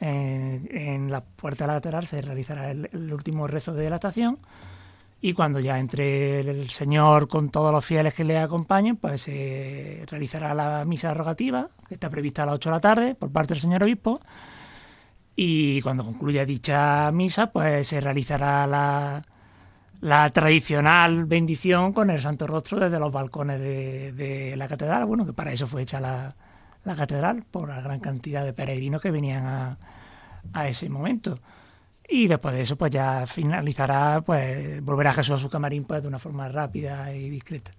[0.00, 4.38] Eh, en la puerta lateral se realizará el, el último rezo de la estación.
[5.20, 10.04] Y cuando ya entre el Señor con todos los fieles que le acompañen, pues se
[10.08, 13.54] realizará la misa rogativa, que está prevista a las 8 de la tarde por parte
[13.54, 14.20] del señor obispo.
[15.40, 19.22] Y cuando concluya dicha misa, pues se realizará la,
[20.00, 25.04] la tradicional bendición con el Santo Rostro desde los balcones de, de la catedral.
[25.04, 26.34] Bueno, que para eso fue hecha la,
[26.82, 29.78] la catedral, por la gran cantidad de peregrinos que venían a,
[30.54, 31.36] a ese momento.
[32.08, 36.08] Y después de eso, pues ya finalizará, pues volverá Jesús a su camarín pues, de
[36.08, 37.70] una forma rápida y discreta.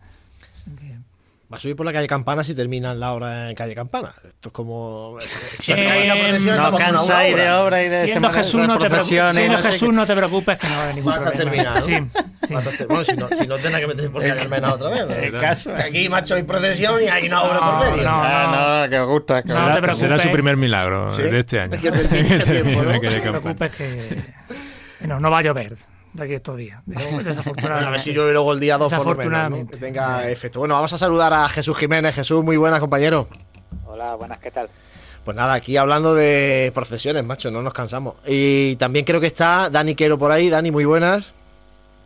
[1.51, 4.13] Va a subir por la calle Campana si terminan la obra en calle Campana.
[4.27, 5.17] Esto es como.
[5.65, 7.83] Que una Eh, procesión, No cansáis de obra.
[7.83, 9.95] y de Siendo Jesús, de no te, siendo no Jesús qué.
[9.95, 11.37] no te preocupes que no va a haber ningún problema.
[11.37, 11.81] terminado.
[11.81, 11.95] Sí,
[12.47, 12.53] sí.
[12.53, 14.89] Va a estar- Bueno, si no, si no tendrá que meterse por calle Almena otra
[14.89, 15.17] vez.
[15.17, 15.39] El ¿no?
[15.41, 18.03] caso Que Aquí, macho, hay procesión y hay una obra por No, medio.
[18.03, 18.21] no.
[18.23, 19.41] Ah, no, que os gusta.
[19.41, 19.97] Que No te preocupes.
[19.97, 21.23] Será su primer milagro Sí.
[21.23, 21.73] de este año.
[21.73, 23.01] Es que termine este tiempo, ¿no?
[23.01, 24.23] Que No te preocupes que
[25.07, 25.73] no, no va a llover
[26.13, 26.81] de aquí a estos días.
[26.85, 27.91] Bueno, a Desafortunadamente.
[27.91, 29.29] ver si llueve luego el día 2 por lo menos, ¿no?
[29.29, 29.73] Desafortunadamente.
[29.73, 30.59] Que tenga efecto.
[30.59, 32.15] Bueno, vamos a saludar a Jesús Jiménez.
[32.15, 33.27] Jesús, muy buenas, compañero.
[33.85, 34.69] Hola, buenas, ¿qué tal?
[35.25, 38.15] Pues nada, aquí hablando de procesiones, macho, no nos cansamos.
[38.25, 40.49] Y también creo que está Dani Quero por ahí.
[40.49, 41.33] Dani, muy buenas.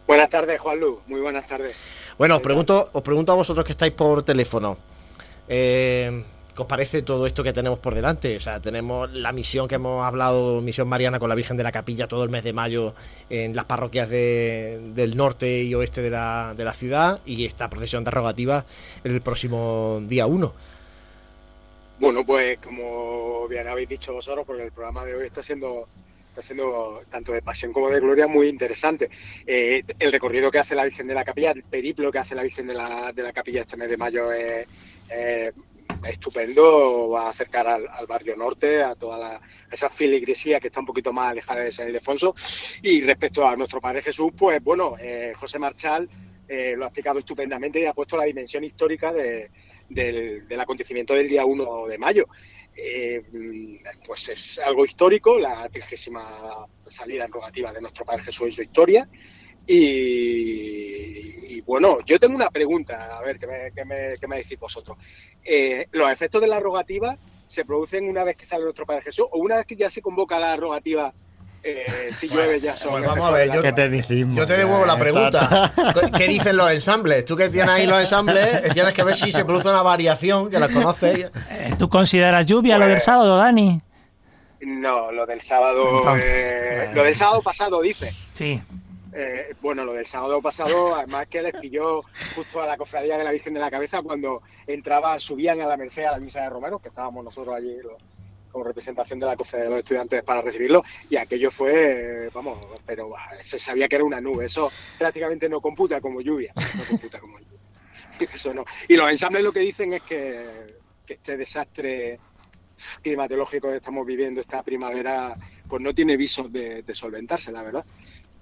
[0.07, 0.99] Buenas tardes, Juan Lu.
[1.07, 1.75] Muy buenas tardes.
[2.17, 4.77] Bueno, os pregunto, os pregunto a vosotros que estáis por teléfono.
[5.47, 6.23] Eh,
[6.55, 8.37] ¿Qué os parece todo esto que tenemos por delante?
[8.37, 11.71] O sea, tenemos la misión que hemos hablado, misión mariana con la Virgen de la
[11.71, 12.93] Capilla todo el mes de mayo
[13.29, 17.69] en las parroquias de- del norte y oeste de la, de la ciudad y esta
[17.71, 18.11] procesión de
[19.03, 20.53] el próximo día 1.
[21.99, 25.87] Bueno, pues como bien habéis dicho vosotros, porque el programa de hoy está siendo
[26.29, 29.09] está siendo tanto de pasión como de gloria muy interesante.
[29.45, 32.41] Eh, el recorrido que hace la Virgen de la Capilla, el periplo que hace la
[32.43, 34.67] Virgen de la, de la Capilla este mes de mayo es
[36.05, 39.41] estupendo, va a acercar al, barrio norte, a toda la, a
[39.71, 42.33] esa filigresía que está un poquito más alejada de San Ildefonso.
[42.81, 46.07] Y respecto a nuestro Padre Jesús, pues bueno, eh, José Marchal
[46.47, 49.49] eh, lo ha explicado estupendamente y ha puesto la dimensión histórica de,
[49.89, 52.27] del, del acontecimiento del día 1 de mayo.
[52.75, 53.23] Eh,
[54.05, 58.63] pues es algo histórico, la trigésima salida en rogativa de nuestro Padre Jesús en su
[58.63, 59.07] historia.
[59.67, 64.37] Y, y bueno, yo tengo una pregunta, a ver, ¿qué me, qué me- qué me
[64.37, 64.97] decís vosotros?
[65.43, 69.25] Eh, ¿Los efectos de la rogativa se producen una vez que sale nuestro Padre Jesús
[69.31, 71.13] o una vez que ya se convoca la rogativa?
[71.65, 73.61] eh, si llueve ya son pues vamos a ver, yo-.
[74.35, 75.71] Yo te devuelvo la pregunta.
[76.17, 77.23] ¿Qué dicen los ensambles?
[77.23, 80.59] Tú que tienes ahí los ensambles, tienes que ver si se produce una variación, que
[80.59, 81.31] las conoces.
[81.51, 83.79] Eh, ¿Tú consideras lluvia lo del Pues- sábado, Dani?
[84.59, 88.13] No, lo del sábado, Entonces, eh, lo del sábado pasado dice.
[88.33, 88.61] Sí.
[89.15, 92.01] Eh, bueno, lo del sábado pasado, además que les pilló
[92.35, 95.77] justo a la cofradía de la Virgen de la Cabeza cuando entraba, subían a la
[95.77, 97.77] merced a la misa de Romeros, que estábamos nosotros allí
[98.51, 103.13] como representación de la cofradía de los estudiantes para recibirlo, y aquello fue, vamos, pero
[103.39, 107.37] se sabía que era una nube, eso prácticamente no computa como lluvia, no computa como
[107.37, 107.59] lluvia.
[108.31, 108.63] Eso no.
[108.87, 112.19] Y los ensambles lo que dicen es que, este desastre
[113.01, 115.35] climatológico que estamos viviendo esta primavera,
[115.67, 117.83] pues no tiene visos de solventarse, la verdad.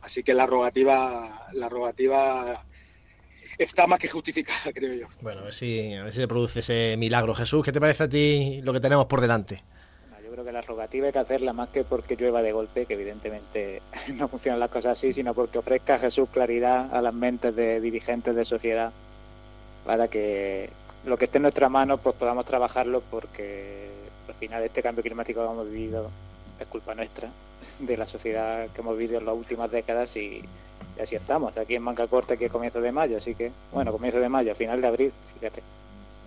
[0.02, 2.66] Así que la rogativa, la rogativa
[3.58, 5.08] está más que justificada, creo yo.
[5.22, 7.36] Bueno, a ver, si, a ver si se produce ese milagro.
[7.36, 9.64] Jesús, ¿qué te parece a ti lo que tenemos por delante?
[10.24, 12.94] Yo creo que la rogativa hay que hacerla más que porque llueva de golpe, que
[12.94, 13.82] evidentemente
[14.16, 17.82] no funcionan las cosas así, sino porque ofrezca a Jesús claridad a las mentes de
[17.82, 18.92] dirigentes de sociedad
[19.86, 20.70] para que
[21.06, 23.90] lo que esté en nuestra mano pues podamos trabajarlo porque
[24.28, 26.12] al final este cambio climático que hemos vivido
[26.62, 27.30] es culpa nuestra,
[27.80, 30.44] de la sociedad que hemos vivido en las últimas décadas y,
[30.98, 34.20] y así estamos, aquí en Manca Corta que comienzo de mayo, así que bueno, comienzo
[34.20, 35.62] de mayo, final de abril, fíjate.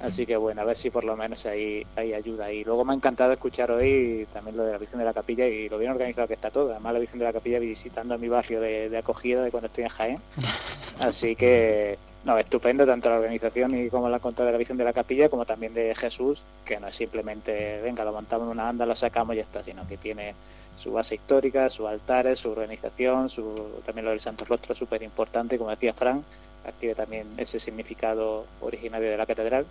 [0.03, 2.53] Así que bueno, a ver si por lo menos hay, hay ayuda.
[2.53, 5.47] Y luego me ha encantado escuchar hoy también lo de la Virgen de la Capilla
[5.47, 6.72] y lo bien organizado que está todo.
[6.72, 9.68] Además la Virgen de la Capilla visitando a mi barrio de, de acogida de cuando
[9.68, 10.20] estoy en Jaén.
[11.01, 14.84] Así que no, estupendo, tanto la organización y como la contra de la Virgen de
[14.84, 18.68] la Capilla, como también de Jesús, que no es simplemente, venga, lo montamos en una
[18.68, 20.34] anda, lo sacamos y ya está, sino que tiene
[20.74, 25.58] su base histórica, sus altares, su organización, su, también lo del Santo Rostro, súper importante,
[25.58, 26.22] como decía Frank,
[26.66, 29.66] active también ese significado originario de la catedral.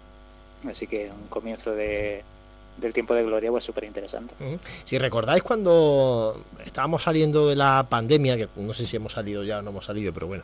[0.68, 2.24] Así que un comienzo de,
[2.78, 4.36] del tiempo de gloria pues súper interesante.
[4.84, 9.60] Si recordáis cuando estábamos saliendo de la pandemia, que no sé si hemos salido ya
[9.60, 10.44] o no hemos salido, pero bueno,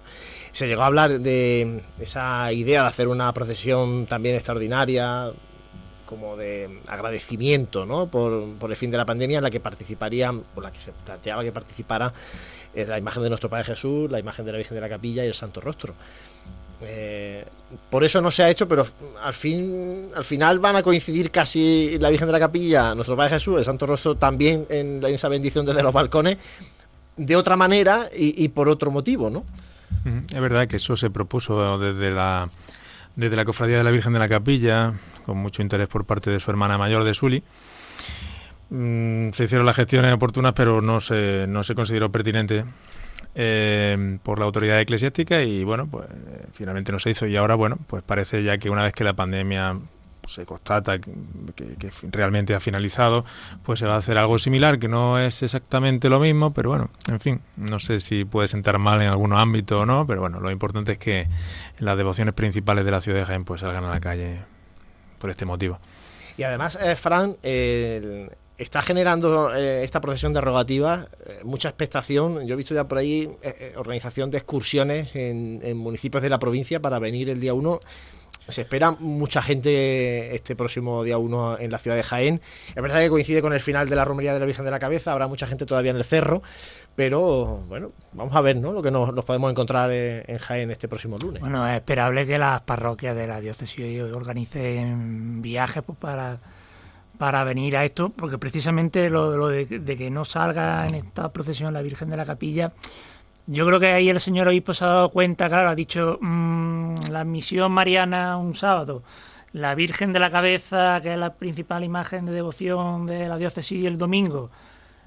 [0.51, 5.31] se llegó a hablar de esa idea de hacer una procesión también extraordinaria,
[6.05, 8.07] como de agradecimiento ¿no?
[8.07, 10.91] por, por el fin de la pandemia, en la que participarían, por la que se
[10.91, 12.11] planteaba que participara
[12.73, 15.23] eh, la imagen de nuestro Padre Jesús, la imagen de la Virgen de la Capilla
[15.23, 15.93] y el Santo Rostro.
[16.81, 17.45] Eh,
[17.89, 18.85] por eso no se ha hecho, pero
[19.21, 23.35] al fin, al final van a coincidir casi la Virgen de la Capilla, nuestro Padre
[23.35, 26.37] Jesús, el Santo Rostro también en esa bendición desde los balcones,
[27.17, 29.43] de otra manera y, por otro motivo, ¿no?
[30.31, 32.49] Es verdad que eso se propuso desde la
[33.15, 34.93] desde la cofradía de la Virgen de la Capilla,
[35.25, 37.43] con mucho interés por parte de su hermana mayor de Suli.
[38.69, 42.63] Mm, se hicieron las gestiones oportunas, pero no se, no se consideró pertinente
[43.35, 46.07] eh, por la autoridad eclesiástica y bueno, pues
[46.51, 49.13] finalmente no se hizo y ahora bueno, pues parece ya que una vez que la
[49.13, 49.77] pandemia
[50.29, 53.25] se constata que, realmente ha finalizado,
[53.63, 56.89] pues se va a hacer algo similar, que no es exactamente lo mismo, pero bueno,
[57.07, 60.39] en fin, no sé si puede sentar mal en algún ámbito o no, pero bueno,
[60.39, 61.27] lo importante es que
[61.79, 64.41] las devociones principales de la ciudad de Jaén pues salgan a la calle
[65.19, 65.79] por este motivo.
[66.37, 72.45] Y además, eh, Fran, el, está generando eh, esta procesión derogativa eh, mucha expectación.
[72.45, 76.81] Yo he visto ya por ahí eh, organización de excursiones en, municipios de la provincia
[76.81, 77.79] para venir el día 1.
[78.49, 82.41] Se espera mucha gente este próximo día 1 en la ciudad de Jaén.
[82.75, 84.79] Es verdad que coincide con el final de la romería de la Virgen de la
[84.79, 86.41] Cabeza, habrá mucha gente todavía en el cerro,
[86.95, 88.73] pero bueno, vamos a ver ¿no?
[88.73, 91.41] lo que nos, podemos encontrar en, Jaén este próximo lunes.
[91.41, 96.39] Bueno, es esperable que las parroquias de la diócesis organicen viajes pues, para
[97.19, 101.81] para venir a esto, porque precisamente lo, de, que no salga en esta procesión la
[101.81, 102.71] Virgen de la Capilla,
[103.45, 106.95] yo creo que ahí el señor obispo se ha dado cuenta, claro, ha dicho mmm,
[107.11, 109.03] la misión mariana un sábado,
[109.51, 113.83] la Virgen de la Cabeza, que es la principal imagen de devoción de la diócesis
[113.83, 114.49] el domingo,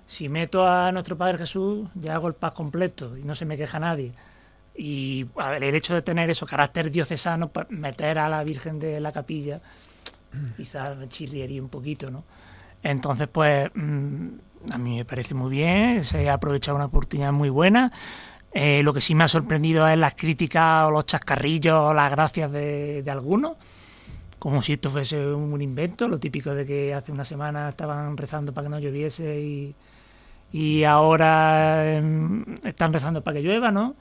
[0.07, 3.57] si meto a nuestro Padre Jesús, ya hago el paz completo y no se me
[3.57, 4.13] queja nadie.
[4.77, 5.25] Y
[5.63, 9.63] el hecho de tener eso, carácter diocesano, pues, meter a la Virgen de la Capilla,
[10.57, 12.25] quizás chirriaría un poquito, ¿no?
[12.83, 14.29] Entonces, pues mm,
[14.73, 17.93] a mí me parece muy bien, se ha aprovechado una oportunidad muy buena.
[18.53, 22.11] Eh, lo que sí me ha sorprendido es las críticas o los chascarrillos o las
[22.11, 23.57] gracias de, algunos,
[24.39, 28.53] como si esto fuese un, invento, lo típico de que hace una semana estaban rezando
[28.53, 29.75] para que no lloviese
[30.53, 33.95] y, ahora em, están rezando para que llueva, ¿no?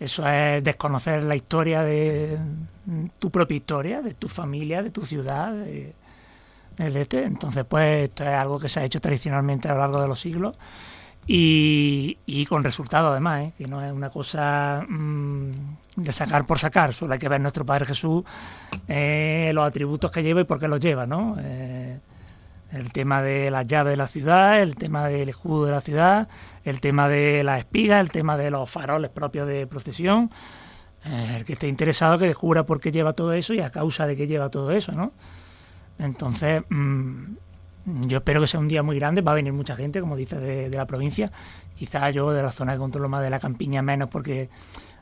[0.00, 2.38] Eso es desconocer la historia de
[3.18, 5.52] tu propia historia, de tu familia, de tu ciudad.
[5.52, 5.94] De,
[6.78, 7.24] este.
[7.24, 10.20] Entonces, pues esto es algo que se ha hecho tradicionalmente a lo largo de los
[10.20, 10.56] siglos
[11.30, 13.52] y, con resultado además, ¿eh?
[13.58, 15.50] que no es una cosa mm,
[15.96, 16.94] de sacar por sacar.
[16.94, 18.24] Solo hay que ver nuestro Padre Jesús,
[18.88, 21.36] eh, los atributos que lleva y por qué los lleva, ¿no?
[21.38, 22.00] Eh,
[22.70, 26.28] el tema de las llaves de la ciudad, el tema del escudo de la ciudad,
[26.64, 30.30] el tema de las espigas, el tema de los faroles propios de procesión.
[31.04, 34.06] Eh, el que esté interesado que descubra por qué lleva todo eso y a causa
[34.06, 35.12] de qué lleva todo eso, ¿no?
[35.98, 37.22] Entonces, mm,
[38.06, 40.36] yo espero que sea un día muy grande, va a venir mucha gente, como dice,
[40.38, 41.30] de, la provincia.
[41.74, 44.50] Quizá yo de la zona de control más de la campiña menos, porque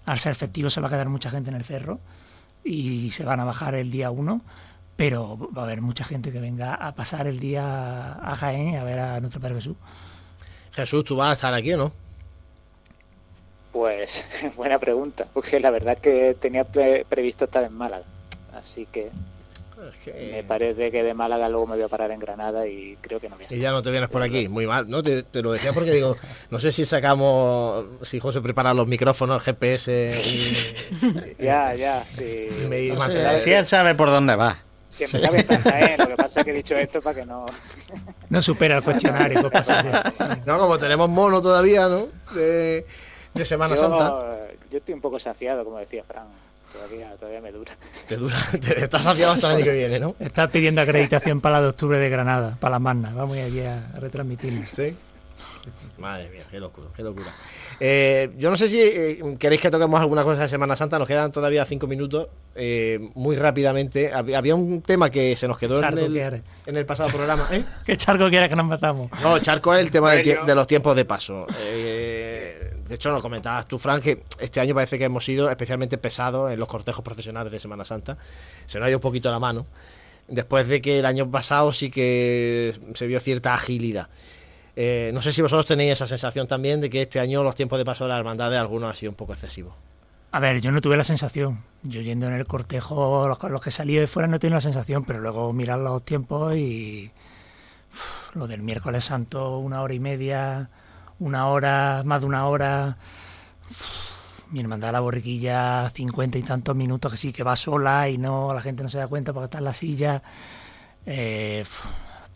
[0.05, 1.99] al ser efectivo se va a quedar mucha gente en el cerro
[2.62, 4.43] y se van a bajar el día uno
[4.97, 8.76] pero va a haber mucha gente que venga a pasar el día a Jaén y
[8.76, 9.76] a ver a nuestro Padre Jesús.
[10.72, 11.92] Jesús, ¿tú vas a estar aquí o no?
[13.72, 18.07] Pues buena pregunta, porque la verdad es que tenía previsto estar en Málaga,
[18.55, 19.11] así que,
[20.07, 23.28] me parece que de Málaga luego me voy a parar en Granada y creo que
[23.28, 23.59] no voy a estar.
[23.59, 25.03] Y ya no te vienes por aquí, muy mal, ¿no?
[25.03, 26.16] Te, lo decía porque digo,
[26.51, 31.34] no sé si sacamos, si José prepara los micrófonos, el GPS y...
[31.42, 32.49] ya, ya, sí.
[33.40, 34.66] si él sabe por dónde va.
[34.97, 35.97] Siempre la ventaja, ¿eh?
[35.99, 37.44] Lo que pasa es que he dicho esto para que no.
[38.30, 39.68] No supera el cuestionario, pues
[40.47, 42.09] No, como tenemos mono todavía, ¿no?
[42.34, 42.86] De,
[43.44, 44.49] Semana Santa.
[44.70, 46.26] Yo estoy un poco saciado, como decía Fran.
[46.72, 47.72] Todavía, todavía me dura.
[48.09, 50.16] Te dura, te, estás saciado hasta el año que viene, ¿no?
[50.18, 53.12] Estás pidiendo acreditación para la de octubre de Granada, para la magna.
[53.14, 54.64] Vamos allí a, a retransmitirlo.
[54.64, 54.97] Sí.
[55.99, 57.33] Madre mía, qué locura, qué locura.
[57.81, 61.09] Eh, yo no sé si eh, queréis que toquemos alguna cosa de Semana Santa, nos
[61.09, 62.29] quedan todavía cinco minutos.
[62.55, 67.47] Eh, muy rápidamente, había un tema que se nos quedó en el, pasado programa.
[67.87, 69.11] ¿Qué charco quiere que nos matamos?
[69.23, 71.47] No, charco es el tema de los tiempos de paso.
[71.47, 76.53] De hecho, lo comentabas tú, Frank, que este año parece que hemos sido especialmente pesados
[76.53, 78.17] en los cortejos profesionales de Semana Santa.
[78.67, 79.67] Se nos ha ido un poquito la mano.
[80.29, 84.09] Después de que el año pasado sí que se vio cierta agilidad.
[84.77, 87.79] Eh, no sé si vosotros tenéis esa sensación también de que este año los tiempos
[87.79, 89.74] de paso de la hermandad de algunos ha sido un poco excesivo.
[90.33, 91.64] A ver, yo no tuve la sensación.
[91.83, 95.05] Yo yendo en el cortejo, los, los que salí de fuera no tenía la sensación,
[95.05, 97.11] pero luego mirar los tiempos y
[98.35, 100.68] lo del miércoles santo, una hora y media,
[101.20, 102.99] una hora, más de una hora.
[104.51, 108.53] Mi hermandad la borriquilla, cincuenta y tantos minutos que sí, que va sola y no,
[108.53, 110.22] la gente no se da cuenta porque está en la silla.
[111.07, 111.64] Eh,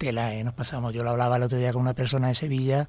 [0.00, 0.94] tela, eh, nos pasamos.
[0.94, 2.88] Yo lo hablaba el otro día con una persona de Sevilla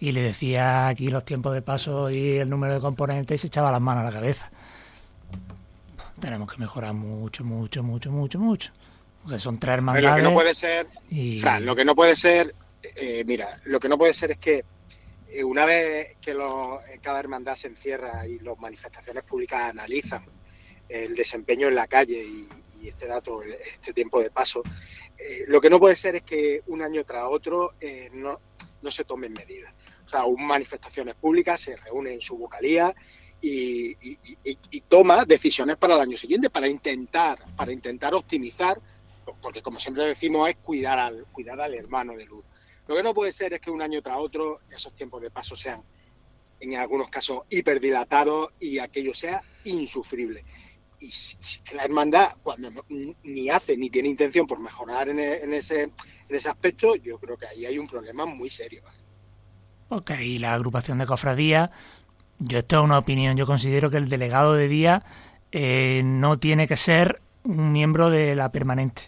[0.00, 3.46] y le decía aquí los tiempos de paso y el número de componentes y se
[3.48, 4.50] echaba las manos a la cabeza.
[6.18, 8.72] Tenemos que mejorar mucho, mucho, mucho, mucho, mucho.
[9.22, 10.08] Porque son tres hermandades.
[10.10, 12.54] Lo que no puede ser, y- Fran, lo que no puede ser,
[12.96, 14.64] eh, mira, lo que no puede ser es que
[15.28, 20.24] eh, una vez que los- eh, cada hermandad se encierra y las manifestaciones públicas analizan
[20.88, 22.48] el desempeño en la calle y,
[22.80, 24.62] y este dato, este tiempo de paso,
[25.18, 28.40] eh, lo que no puede ser es que un año tras otro eh, no,
[28.82, 29.74] no se tomen medidas.
[30.04, 32.94] O sea, un manifestaciones públicas se reúne en su vocalía
[33.40, 33.94] y
[34.88, 38.80] toma decisiones para el año siguiente para intentar, para intentar optimizar,
[39.42, 42.44] porque como siempre decimos es cuidar al, cuidar al hermano de luz.
[42.86, 45.54] Lo que no puede ser es que un año tras otro esos tiempos de paso
[45.54, 45.84] sean
[46.60, 50.44] en algunos casos hiperdilatados y aquello sea insufrible.
[51.00, 51.36] Y si,
[51.74, 52.84] la hermandad, cuando no-
[53.22, 55.92] ni hace ni tiene intención por mejorar en, e- en ese, en
[56.36, 58.82] ese aspecto, yo creo que ahí hay un problema muy serio.
[59.90, 61.70] Ok, y la agrupación de cofradías,
[62.38, 65.02] yo esto es una opinión, yo considero que el delegado de día
[65.52, 69.02] eh, no tiene que ser un miembro de la permanente,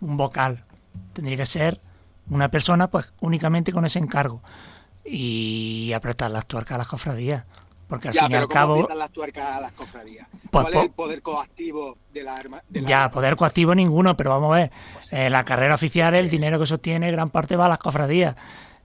[0.00, 0.64] un vocal,
[1.12, 1.80] tendría que ser
[2.30, 4.42] una persona pues únicamente con ese encargo
[5.04, 7.44] y apretar las tuercas a las cofradías,
[7.88, 8.88] porque al ya, fin y al ¿cómo cabo...
[8.94, 10.28] las tuercas a las cofradías?
[10.50, 12.64] Pues, ¿Cuál es po- el poder coactivo de la hermandad?
[12.70, 14.70] Ya, poder coactivo ninguno, pero vamos a ver,
[15.12, 18.36] eh, la carrera oficial, el dinero que sostiene, gran parte va a las cofradías.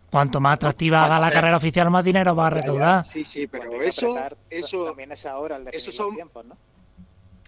[0.09, 3.03] Cuanto más atractiva haga la ser- carrera oficial, más dinero va a recaudar.
[3.03, 6.45] Sí, sí, pero eso, apretar, eso, también es ahora el definir esos los son- tiempos,
[6.45, 6.55] ¿no?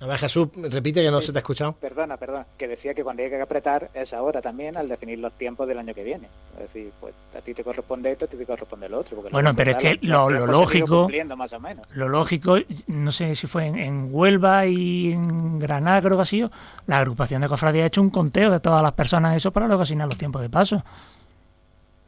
[0.01, 1.27] A ver, Jesús, repite que no Sí.
[1.27, 1.71] se te ha escuchado.
[1.73, 5.31] Perdona, perdona, que decía que cuando hay que apretar es ahora también al definir los
[5.33, 6.27] tiempos del año que viene.
[6.55, 9.15] Es decir, pues a ti te corresponde esto, a ti te corresponde lo otro.
[9.15, 11.87] porque Bueno, pero es que lo- lo seguido lógico- cumpliendo más o menos.
[11.93, 16.25] Lo lógico, no sé si fue en, en Huelva y en Granada, creo que ha
[16.25, 16.51] sido,
[16.87, 19.83] la agrupación de cofradías ha hecho un conteo de todas las personas, eso para luego
[19.83, 20.83] asignar los tiempos de paso.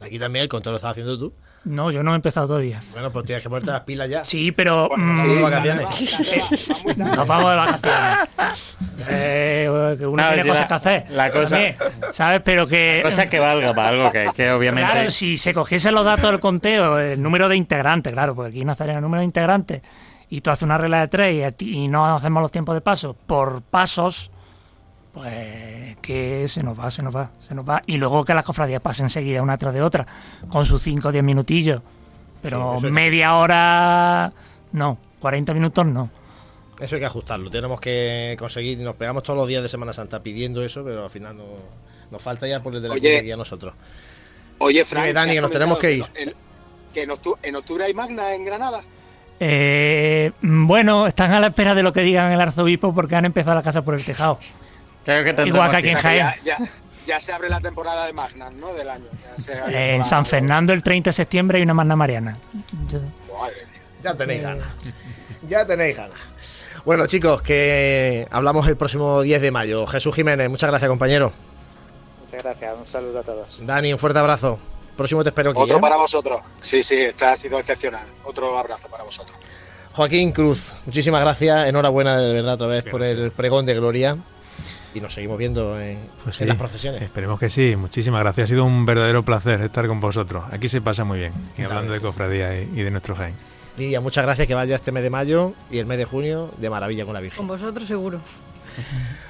[0.00, 1.32] Aquí también el control lo estás haciendo tú.
[1.64, 2.80] No, yo no he empezado todavía.
[2.92, 4.24] Bueno, pues tienes que ponerte las pilas ya.
[4.24, 5.86] Sí, pero mm, sí, de vacaciones.
[6.96, 8.76] nos vamos de vacaciones.
[9.10, 11.04] Eh, que uno No, tiene cosas que hacer.
[11.10, 11.76] la cosa- también,
[12.12, 12.40] ¿Sabes?
[12.44, 13.00] Pero que...
[13.04, 14.90] Cosa que valga para algo que, que obviamente.
[14.90, 18.64] Claro, si se cogiesen los datos del conteo, el número de integrantes, claro, porque aquí
[18.64, 19.82] Nazareno el número de integrantes,
[20.30, 23.14] y tú haces una regla de tres y, y no hacemos los tiempos de paso
[23.26, 24.30] por pasos,
[25.18, 27.82] pues que se nos va, se nos va, se nos va.
[27.86, 30.06] Y luego que las cofradías pasen enseguida una tras de otra,
[30.48, 31.82] con sus 5 o 10 minutillos.
[32.40, 34.32] Pero Sí, media hora,
[34.72, 36.08] no, 40 minutos no.
[36.78, 37.50] Eso hay que ajustarlo.
[37.50, 38.78] Tenemos que conseguir.
[38.78, 41.44] Nos pegamos todos los días de Semana Santa pidiendo eso, pero al final no,
[42.12, 43.36] nos falta ya por el de la Oye.
[43.36, 43.74] nosotros.
[44.58, 46.04] Oye, Frank, Dime, Dani, ¿te que nos tenemos que ir.
[46.14, 46.34] Que, en-
[46.94, 48.82] que en, octu- en octubre hay Magna en Granada.
[49.40, 53.56] Eh, bueno, están a la espera de lo que digan el arzobispo porque han empezado
[53.56, 54.38] la casa por el tejado.
[55.08, 56.18] Creo que Igual que aquí en Jaén.
[56.18, 56.58] ya, ya-
[57.06, 58.74] ya se abre la temporada de Magna, ¿no?
[58.74, 59.06] Del año.
[59.70, 62.36] Eh, en San Fernando el 30 de septiembre hay una magna mariana.
[62.90, 63.80] Yo- Madre mía.
[64.02, 64.76] Ya tenéis ganas.
[65.48, 66.18] Ya tenéis ganas.
[66.84, 69.86] Bueno, chicos, que hablamos el próximo 10 de mayo.
[69.86, 71.32] Jesús Jiménez, muchas gracias, compañero.
[72.20, 73.64] Muchas gracias, un saludo a todos.
[73.64, 74.58] Dani, un fuerte abrazo.
[74.94, 75.60] Próximo te espero aquí.
[75.60, 75.80] Otro ¿eh?
[75.80, 76.42] para vosotros.
[76.60, 78.04] Sí, sí, esta ha sido excepcional.
[78.24, 79.38] Otro abrazo para vosotros.
[79.94, 81.66] Joaquín Cruz, muchísimas gracias.
[81.68, 84.18] Enhorabuena, de verdad, otra vez por el pregón de Gloria.
[84.94, 87.02] Y nos seguimos viendo en, Pues en las procesiones.
[87.02, 87.76] Esperemos que sí.
[87.76, 88.44] Muchísimas gracias.
[88.44, 90.44] Ha sido un verdadero placer estar con vosotros.
[90.50, 91.32] Aquí se pasa muy bien.
[91.56, 93.34] Y hablando de cofradía y, y de nuestro Jaén.
[93.76, 96.68] Lidia, muchas gracias que vaya este mes de mayo y el mes de junio de
[96.70, 97.36] maravilla con la Virgen.
[97.36, 98.20] Con vosotros seguro.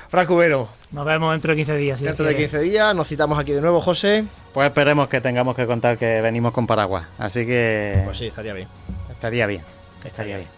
[0.09, 1.98] Franco Ubero, Nos vemos dentro de 15 días.
[1.98, 2.48] si dentro de quiere.
[2.50, 4.24] 15 días nos citamos aquí de nuevo, José.
[4.54, 7.06] Pues esperemos que tengamos que contar que venimos con paraguas.
[7.18, 8.68] Así que Pues sí, estaría bien.
[9.11, 9.62] estaría bien.
[10.04, 10.48] Estaría bien.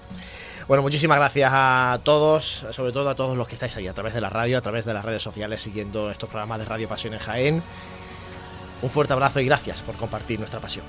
[0.70, 4.14] Bueno, muchísimas gracias a todos, sobre todo a todos los que estáis ahí a través
[4.14, 7.12] de la radio, a través de las redes sociales, siguiendo estos programas de Radio Pasión
[7.12, 7.62] en Jaén.
[8.80, 10.84] Un fuerte abrazo y gracias por compartir nuestra pasión.